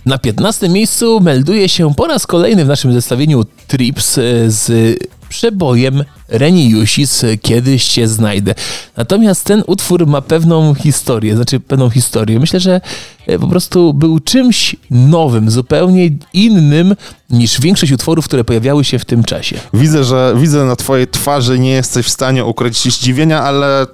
[0.10, 4.98] Na 15 miejscu melduje się po raz kolejny w naszym zestawieniu Trips e, z
[5.30, 8.56] przebojem Reniusis Kiedyś Cię znajdę.
[8.98, 12.40] Natomiast ten utwór ma pewną historię, znaczy pewną historię.
[12.40, 12.82] Myślę, że
[13.28, 16.96] e, po prostu był czymś nowym, zupełnie innym
[17.30, 19.60] niż większość utworów, które pojawiały się w tym czasie.
[19.74, 23.88] Widzę, że widzę na twojej twarzy, nie jesteś w stanie ukryć zdziwienia, ale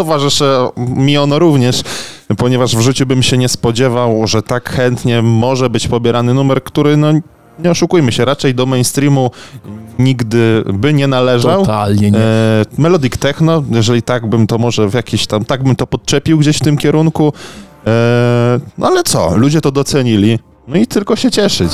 [0.00, 0.44] towarzyszy
[0.76, 1.82] mi ono również,
[2.36, 6.96] ponieważ w życiu bym się nie spodziewał, że tak chętnie może być pobierany numer, który
[6.96, 7.12] no
[7.58, 9.30] nie oszukujmy się, raczej do mainstreamu
[9.98, 11.60] nigdy by nie należał.
[11.60, 12.18] Totalnie nie.
[12.18, 16.38] E, melodic techno, jeżeli tak bym to może w jakiś tam, tak bym to podczepił
[16.38, 17.32] gdzieś w tym kierunku.
[17.86, 20.38] E, no ale co, ludzie to docenili.
[20.68, 21.72] No i tylko się cieszyć.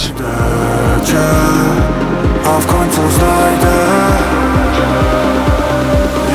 [1.04, 1.18] cię,
[2.44, 3.86] a w końcu znajdę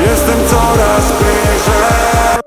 [0.06, 1.31] Jestem coraz bliżej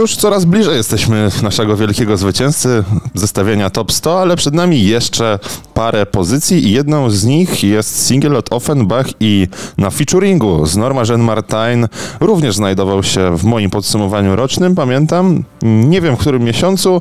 [0.00, 5.38] Solo coraz bliżej jesteśmy naszego wielkiego zwycięzcy zestawienia Top 100, ale przed nami jeszcze
[5.74, 9.48] parę pozycji i jedną z nich jest single od Offenbach i
[9.78, 11.88] na featuringu z Norma Jean Martin
[12.20, 17.00] również znajdował się w moim podsumowaniu rocznym, pamiętam, nie wiem w którym miesiącu.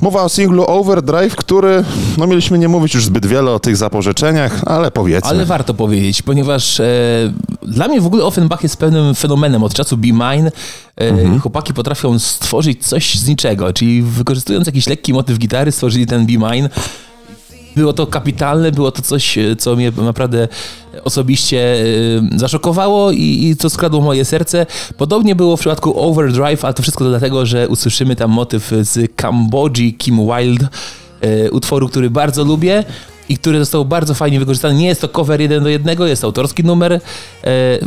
[0.00, 1.84] Mowa o singlu Overdrive, który,
[2.18, 5.30] no mieliśmy nie mówić już zbyt wiele o tych zapożyczeniach, ale powiedzmy.
[5.30, 6.84] Ale warto powiedzieć, ponieważ e,
[7.62, 10.52] dla mnie w ogóle Offenbach jest pewnym fenomenem od czasu Be Mine.
[11.00, 16.26] E, Chłopaki potrafią stworzyć coś z niczego, czyli wykorzystując jakiś lekki motyw gitary stworzyli ten
[16.26, 16.70] Be Mine.
[17.76, 20.48] Było to kapitalne, było to coś, e, co mnie naprawdę
[21.04, 24.66] osobiście e, zaszokowało i, i co skradło moje serce.
[24.96, 29.92] Podobnie było w przypadku Overdrive, a to wszystko dlatego, że usłyszymy tam motyw z Kambodży,
[29.92, 30.68] Kim Wilde,
[31.20, 32.84] e, utworu, który bardzo lubię
[33.30, 34.74] i który został bardzo fajnie wykorzystany.
[34.74, 37.00] Nie jest to cover jeden do jednego, jest autorski numer, e,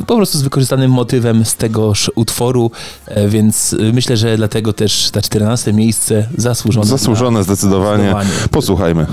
[0.08, 2.72] po prostu z wykorzystanym motywem z tegoż utworu,
[3.08, 6.86] e, więc myślę, że dlatego też ta 14 miejsce zasłużone.
[6.86, 8.04] Zasłużone zdecydowanie.
[8.04, 8.30] Zdecydowanie.
[8.52, 9.06] Posłuchajmy.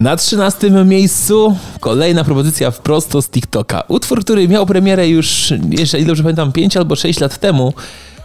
[0.00, 3.82] Na 13 miejscu kolejna propozycja wprost z TikToka.
[3.88, 7.74] Utwór, który miał premierę już, jeżeli dobrze pamiętam, 5 albo 6 lat temu.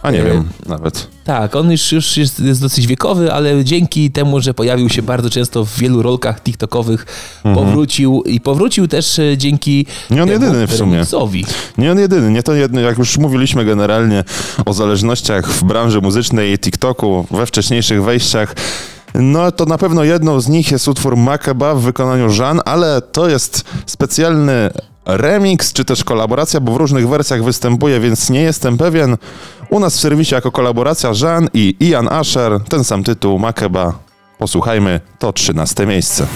[0.02, 1.06] A nie E, wiem nawet.
[1.24, 5.30] Tak, on już, już jest, jest dosyć wiekowy, ale dzięki temu, że pojawił się bardzo
[5.30, 7.06] często w wielu rolkach TikTokowych,
[7.42, 10.92] powrócił i powrócił też e, dzięki Nie on jedyny w sumie.
[10.92, 11.44] remixowi.
[11.78, 14.24] Nie on jedyny, nie to jedno, jak już mówiliśmy generalnie
[14.66, 18.54] o zależnościach w branży muzycznej i TikToku we wcześniejszych wejściach,
[19.14, 23.28] no to na pewno jedną z nich jest utwór Makeba w wykonaniu Jean, ale to
[23.28, 24.70] jest specjalny
[25.06, 29.16] remix, czy też kolaboracja, bo w różnych wersjach występuje, więc nie jestem pewien.
[29.70, 33.92] U nas w serwisie jako kolaboracja Jean i Ian Asher, ten sam tytuł Makeba.
[34.38, 36.26] Posłuchajmy, to 13 miejsce.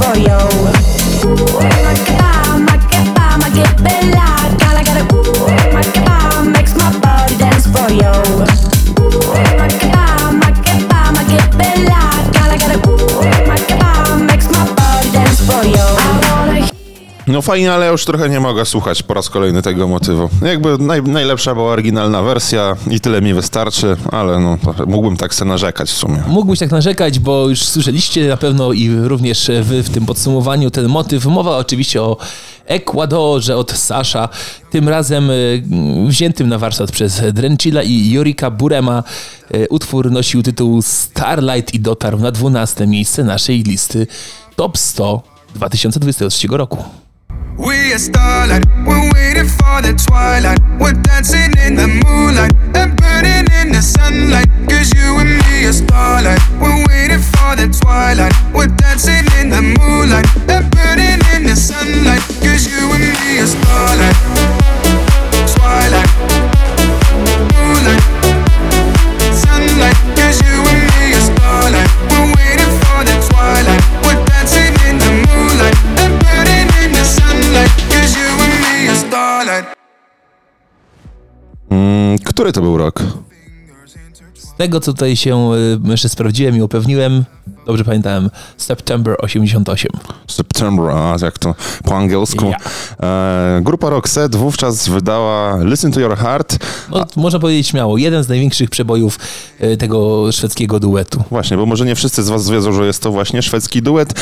[0.00, 0.38] for you.
[1.84, 4.19] Ma che va, ma che va, ma che bella.
[17.30, 20.28] No fajnie, ale już trochę nie mogę słuchać po raz kolejny tego motywu.
[20.42, 25.44] Jakby naj, najlepsza była oryginalna wersja i tyle mi wystarczy, ale no, mógłbym tak se
[25.44, 26.22] narzekać w sumie.
[26.28, 30.88] Mógłbyś tak narzekać, bo już słyszeliście na pewno i również wy w tym podsumowaniu ten
[30.88, 31.26] motyw.
[31.26, 32.16] Mowa oczywiście o
[32.66, 34.28] Ekwadorze od Sasha,
[34.70, 35.62] tym razem y,
[36.06, 39.02] wziętym na warsztat przez Drenchilla i Jorika Burema.
[39.54, 44.06] Y, Utwór nosił tytuł Starlight i dotarł na 12 miejsce naszej listy
[44.56, 45.22] Top 100
[45.54, 46.84] 2023 roku.
[47.56, 50.59] We are starlight, we're waiting for the twilight.
[82.52, 83.02] To był rok?
[84.60, 87.24] Tego, co tutaj się y, jeszcze sprawdziłem i upewniłem,
[87.66, 89.92] dobrze pamiętałem, September 88.
[90.26, 91.54] September, a jak to
[91.84, 92.52] po angielsku.
[93.02, 96.56] E, grupa Roxette wówczas wydała Listen to Your Heart.
[96.90, 99.18] No, można powiedzieć śmiało, jeden z największych przebojów
[99.60, 101.24] y, tego szwedzkiego duetu.
[101.30, 104.14] Właśnie, bo może nie wszyscy z was wiedzą, że jest to właśnie szwedzki duet.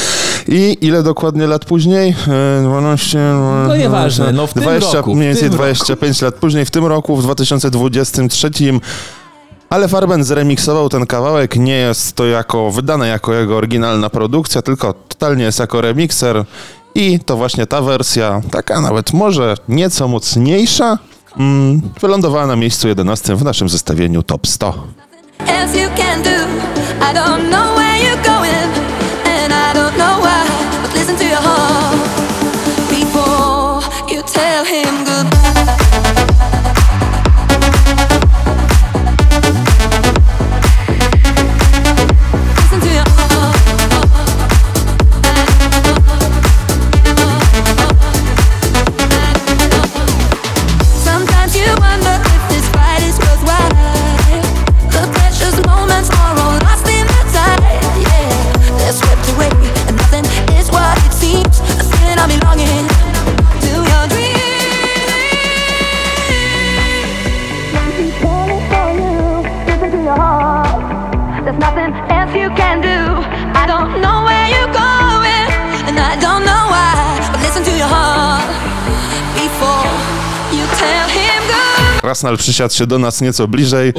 [0.48, 2.16] I ile dokładnie lat później?
[2.60, 3.18] E, 12...
[3.68, 6.70] No nieważne, no w tym 20, roku, w Mniej więcej tym 25 lat później, w
[6.70, 8.50] tym roku, w 2023.
[9.70, 14.92] Ale Farben zremiksował ten kawałek, nie jest to jako wydane jako jego oryginalna produkcja, tylko
[14.92, 16.44] totalnie jest jako remikser
[16.94, 20.98] i to właśnie ta wersja, taka nawet może nieco mocniejsza,
[21.36, 24.74] mm, wylądowała na miejscu 11 w naszym zestawieniu Top 100.
[82.18, 83.92] Krasnal przysiadł się do nas nieco bliżej,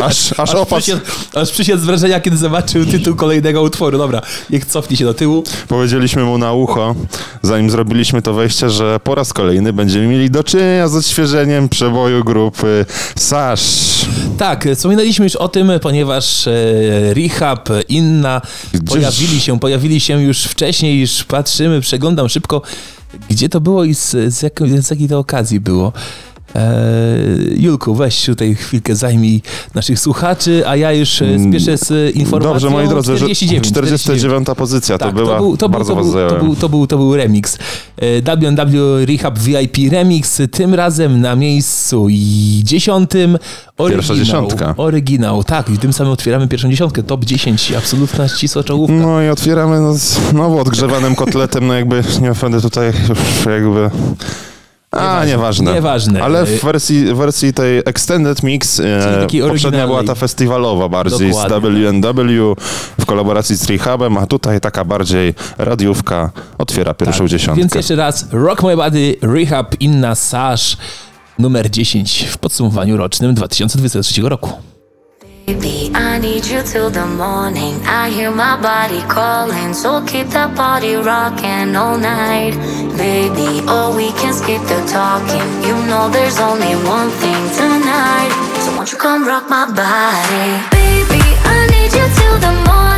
[0.00, 0.82] aż, aż Aż opadł.
[0.82, 1.00] przysiadł,
[1.34, 3.98] aż przysiadł z wrażenia, kiedy zobaczył tytuł kolejnego utworu.
[3.98, 5.44] Dobra, niech cofnie się do tyłu.
[5.68, 6.94] Powiedzieliśmy mu na ucho,
[7.42, 12.24] zanim zrobiliśmy to wejście, że po raz kolejny będziemy mieli do czynienia z odświeżeniem przeboju
[12.24, 12.86] grupy
[13.18, 14.06] Sash.
[14.38, 16.52] Tak, wspominaliśmy już o tym, ponieważ e,
[17.14, 18.40] Rehab, Inna
[18.74, 22.62] Gdzieś- pojawili się, pojawili się już wcześniej, już patrzymy, przeglądam szybko,
[23.30, 25.92] gdzie to było i z, z, jaką, z jakiej to okazji było.
[26.54, 26.84] E,
[27.56, 29.42] Julku, weź tutaj chwilkę zajmij
[29.74, 32.52] naszych słuchaczy, a ja już e, spieszę z informacją.
[32.52, 35.36] Dobrze, moi drodzy, że 49, 49 pozycja to tak, była.
[35.36, 37.58] to był, to, był, Bardzo to, was był, to, był, to, był, to był remix.
[37.96, 42.06] E, WNW Rehab VIP Remix, tym razem na miejscu
[42.62, 43.38] dziesiątym
[43.78, 43.98] oryginał.
[43.98, 44.74] Pierwsza dziesiątka.
[44.76, 48.94] Oryginał, tak, i tym samym otwieramy pierwszą dziesiątkę, top 10, absolutna ścisła czołówka.
[48.94, 53.90] No i otwieramy no, znowu odgrzewanym kotletem, no jakby nie będę tutaj już jakby...
[54.96, 56.22] A, Nieważne, nieważne.
[56.22, 61.70] Ale w wersji, wersji tej Extended Mix e, poprzednia była ta festiwalowa bardziej Dokładnie.
[61.70, 62.56] z WNW
[63.00, 67.62] w kolaboracji z Rehabem, a tutaj taka bardziej radiówka otwiera pierwszą dziesiątkę.
[67.62, 70.76] Tak, Więc jeszcze raz, Rock My Body, Rehab, Inna Sash,
[71.38, 74.73] numer 10 w podsumowaniu rocznym 2023 roku.
[75.46, 77.74] Baby, I need you till the morning.
[77.84, 82.56] I hear my body calling, so keep that body rocking all night.
[82.96, 85.44] Baby, oh, we can skip the talking.
[85.68, 88.32] You know there's only one thing tonight.
[88.64, 90.48] So won't you come rock my body?
[90.72, 92.93] Baby, I need you till the morning.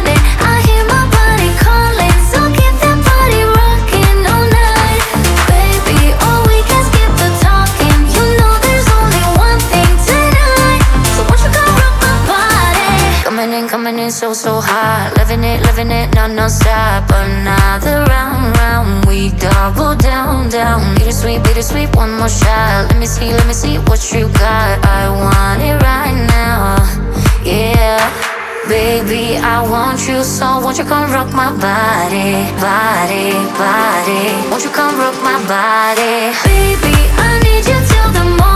[13.87, 15.15] Coming in, so, so hot.
[15.17, 17.07] Living it, living it, non stop.
[17.07, 19.07] Another round, round.
[19.07, 20.97] We double down, down.
[20.97, 22.91] Bittersweet, bittersweet, one more shot.
[22.91, 24.83] Let me see, let me see what you got.
[24.83, 26.83] I want it right now.
[27.47, 28.03] Yeah.
[28.67, 34.71] Baby, I want you so won't you come rock my body, body, body Won't you
[34.71, 38.56] come rock my body Baby, I need you till the morning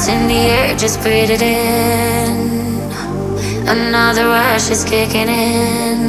[0.00, 2.88] It's in the air, just breathe it in
[3.68, 6.00] Another rush is kicking in.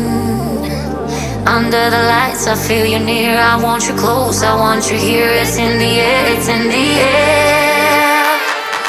[1.45, 3.35] Under the lights, I feel you near.
[3.35, 5.27] I want you close, I want you here.
[5.27, 8.23] It's in the air, it's in the air.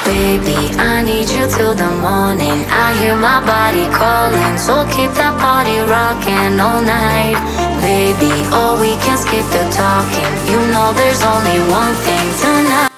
[0.07, 2.63] Baby, I need you till the morning.
[2.71, 7.43] I hear my body calling, so keep that body rocking all night.
[7.83, 10.31] Baby, oh, we can skip the talking.
[10.47, 12.92] You know there's only one thing tonight.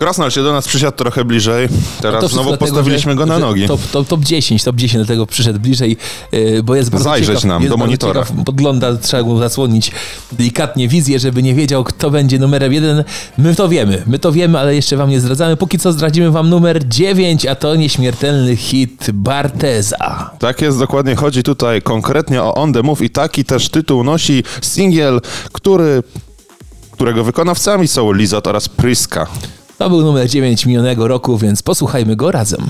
[0.00, 1.68] Krasnal się do nas przysiadł trochę bliżej.
[2.00, 3.66] Teraz No znowu postawiliśmy dlatego, go na nogi.
[3.66, 5.96] Top, top, top 10, top 10, dlatego przyszedł bliżej,
[6.32, 8.22] yy, bo jest bardzo Zajrzeć ciekaw, nam do monitora.
[8.22, 9.92] Ciekaw, podgląda, trzeba mu zasłonić
[10.32, 13.04] delikatnie wizję, żeby nie wiedział, kto będzie numerem jeden.
[13.38, 15.56] My to wiemy, my to wiemy, ale jeszcze wam nie zdradzamy.
[15.56, 20.30] Póki co zdradzimy wam numer 9, a to nieśmiertelny hit Barteza.
[20.38, 24.42] Tak jest, dokładnie chodzi tutaj konkretnie o On The Move i taki też tytuł nosi
[24.62, 25.20] singiel,
[25.52, 26.02] który,
[26.90, 29.26] którego wykonawcami są Lizot oraz Priska.
[29.80, 32.60] To był numer 9 minionego roku, więc posłuchajmy go razem.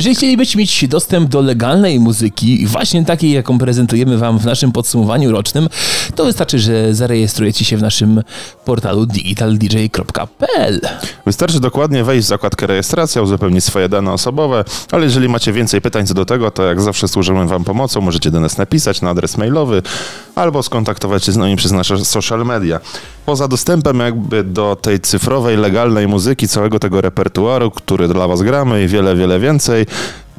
[0.00, 5.32] Jeżeli chcielibyście mieć dostęp do legalnej muzyki, właśnie takiej, jaką prezentujemy Wam w naszym podsumowaniu
[5.32, 5.68] rocznym,
[6.14, 8.22] to wystarczy, że zarejestrujecie się w naszym
[8.64, 10.80] portalu digitaldj.pl.
[11.26, 16.06] Wystarczy dokładnie wejść w zakładkę rejestracja, uzupełnić swoje dane osobowe, ale jeżeli macie więcej pytań
[16.06, 19.36] co do tego, to jak zawsze służymy Wam pomocą, możecie do nas napisać na adres
[19.36, 19.82] mailowy
[20.34, 22.80] albo skontaktować się z nami przez nasze social media.
[23.30, 28.84] Poza dostępem jakby do tej cyfrowej, legalnej muzyki, całego tego repertuaru, który dla Was gramy
[28.84, 29.86] i wiele, wiele więcej,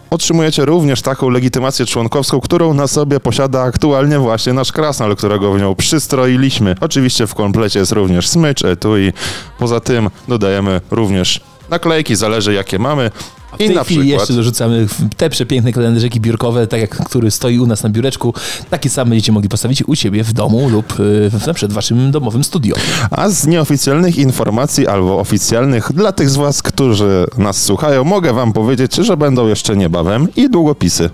[0.09, 5.59] Otrzymujecie również taką legitymację członkowską, którą na sobie posiada aktualnie właśnie nasz krasnal, którego w
[5.59, 6.75] nią przystroiliśmy.
[6.79, 9.13] Oczywiście w komplecie jest również smycz, etui.
[9.59, 13.11] Poza tym dodajemy również naklejki, zależy jakie mamy.
[13.53, 14.87] W tej chwili jeszcze dorzucamy
[15.17, 18.33] te przepiękne kalendarzyki biurkowe, tak jak który stoi u nas na biureczku.
[18.69, 22.11] Takie same będziecie mogli postawić u siebie w domu lub y, na przykład w waszym
[22.11, 22.75] domowym studio.
[23.11, 28.53] A z nieoficjalnych informacji albo oficjalnych dla tych z Was, którzy nas słuchają, mogę Wam
[28.53, 31.09] powiedzieć, że będą jeszcze niebawem i długopisy.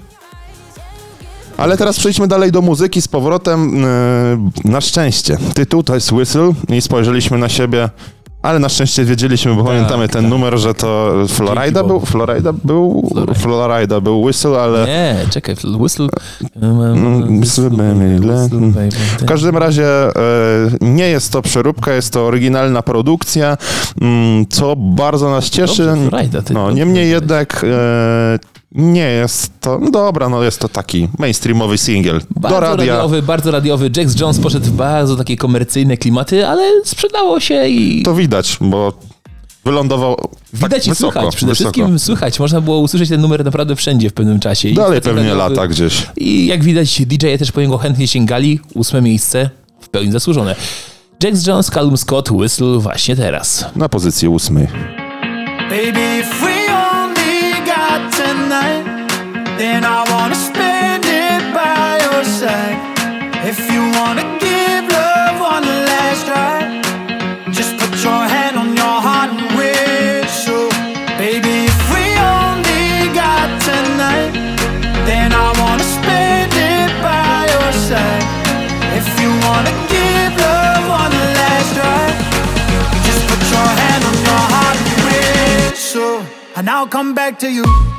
[1.57, 3.81] Ale teraz przejdźmy dalej do muzyki z powrotem.
[4.65, 5.37] Yy, na szczęście.
[5.53, 7.89] Tytuł to jest Whistle i spojrzeliśmy na siebie.
[8.41, 14.01] Ale na szczęście wiedzieliśmy, bo pamiętamy ten numer, że to Florida był, Florida był, Florida
[14.01, 16.07] był Whistle, ale Nie, czekaj, whistle.
[16.61, 18.91] Mm, whistle, baby, let- Whistle, baby.
[19.19, 20.11] W każdym razie e,
[20.81, 23.57] nie jest to przeróbka, jest to oryginalna produkcja,
[24.01, 25.85] mm, co bardzo nas cieszy.
[25.85, 27.21] Dobrze, Florida, ty no, niemniej powiedziałeś.
[27.21, 32.21] jednak e, Nie jest to, no dobra, no jest to taki mainstreamowy singiel.
[32.35, 32.93] Bardzo Do radia.
[32.95, 33.89] radiowy, bardzo radiowy.
[33.97, 38.93] Jax Jones poszedł w bardzo takie komercyjne klimaty, ale sprzedało się i To widać, bo
[39.65, 40.17] wylądował
[40.53, 41.35] widać tak i wysoko, słychać.
[41.35, 41.71] Przede wysoko.
[41.71, 42.39] wszystkim słychać.
[42.39, 44.69] Można było usłyszeć ten numer naprawdę wszędzie w pewnym czasie.
[44.69, 46.07] I Dalej pewnie radiowy- lata gdzieś.
[46.17, 48.59] I jak widać, DJ-e też po niego chętnie sięgali.
[48.73, 49.49] Ósme miejsce,
[49.81, 50.55] w pełni zasłużone.
[51.23, 53.65] Jax Jones, Callum Scott, Whistle właśnie teraz.
[53.75, 54.67] Na pozycji ósmej.
[55.69, 56.23] Baby,
[87.31, 87.96] back to you.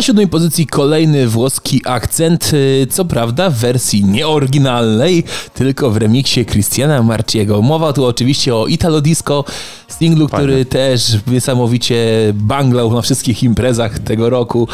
[0.00, 5.24] Na siódmej pozycji kolejny włoski akcent, y, co prawda w wersji nieoryginalnej,
[5.54, 7.62] tylko w remiksie Christiana Marciego.
[7.62, 9.44] Mowa tu oczywiście o Italo Disco,
[9.88, 11.96] singlu, który też niesamowicie
[12.34, 14.68] banglał na wszystkich imprezach tego roku.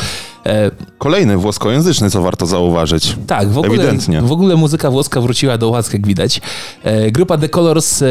[0.99, 3.17] Kolejny włoskojęzyczny, co warto zauważyć.
[3.27, 4.23] tak, w ogóle, Ewidentnie.
[4.23, 6.41] w ogóle muzyka włoska wróciła do łask, jak widać.
[6.85, 8.07] E, grupa The Colors e,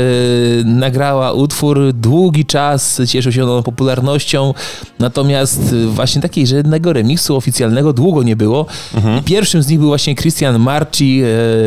[0.66, 4.54] nagrała utwór, długi czas cieszył się on popularnością,
[5.00, 8.66] natomiast e, właśnie takiej żadnego remiksu oficjalnego długo nie było.
[8.96, 9.24] Mhm.
[9.24, 11.22] Pierwszym z nich był właśnie Christian Marci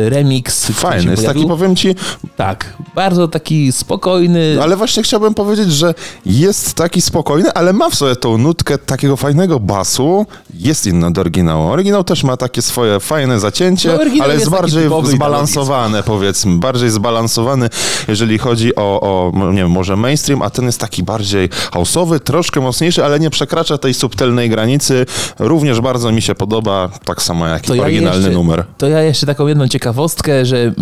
[0.05, 0.65] e, remix.
[0.65, 1.95] Fajny, jest taki, powiem ci,
[2.37, 4.57] Tak, bardzo taki spokojny.
[4.61, 5.93] ale właśnie chciałbym powiedzieć, że
[6.25, 10.25] jest taki spokojny, ale ma w sobie tą nutkę takiego fajnego basu.
[10.53, 11.67] Jest inny oryginału.
[11.67, 16.57] Oryginał też ma takie swoje fajne zacięcie, No, ale jest, jest bardziej typowy zbalansowany, powiedzmy.
[16.57, 17.69] Bardziej zbalansowany,
[18.07, 22.61] jeżeli chodzi o, o, nie wiem, może mainstream, a ten jest taki bardziej houseowy, troszkę
[22.61, 25.05] mocniejszy, ale nie przekracza tej subtelnej granicy.
[25.39, 28.65] Również bardzo mi się podoba, tak samo jak i oryginalny jeszcze, numer.
[28.77, 30.73] To ja jeszcze taką jedną ciekawostkę, że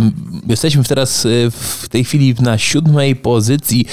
[0.48, 3.86] jesteśmy teraz y, w tej chwili na siódmej pozycji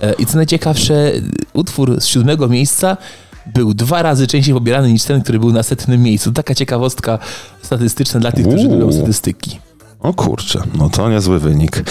[0.00, 1.12] e, i co najciekawsze,
[1.52, 2.96] utwór z siódmego miejsca
[3.54, 6.32] był dwa razy częściej pobierany niż ten, który był na setnym miejscu.
[6.32, 7.18] Taka ciekawostka
[7.62, 8.78] statystyczna dla tych, którzy Uuu.
[8.78, 9.58] lubią statystyki.
[10.00, 11.82] O kurczę, no to niezły wynik.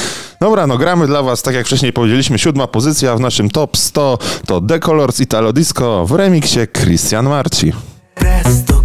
[0.42, 4.18] Dobra, no gramy dla was, tak jak wcześniej powiedzieliśmy, siódma pozycja w naszym top 100
[4.46, 7.74] to Decolors Italo Disco w remiksie Christian Marci.
[8.16, 8.77] Presto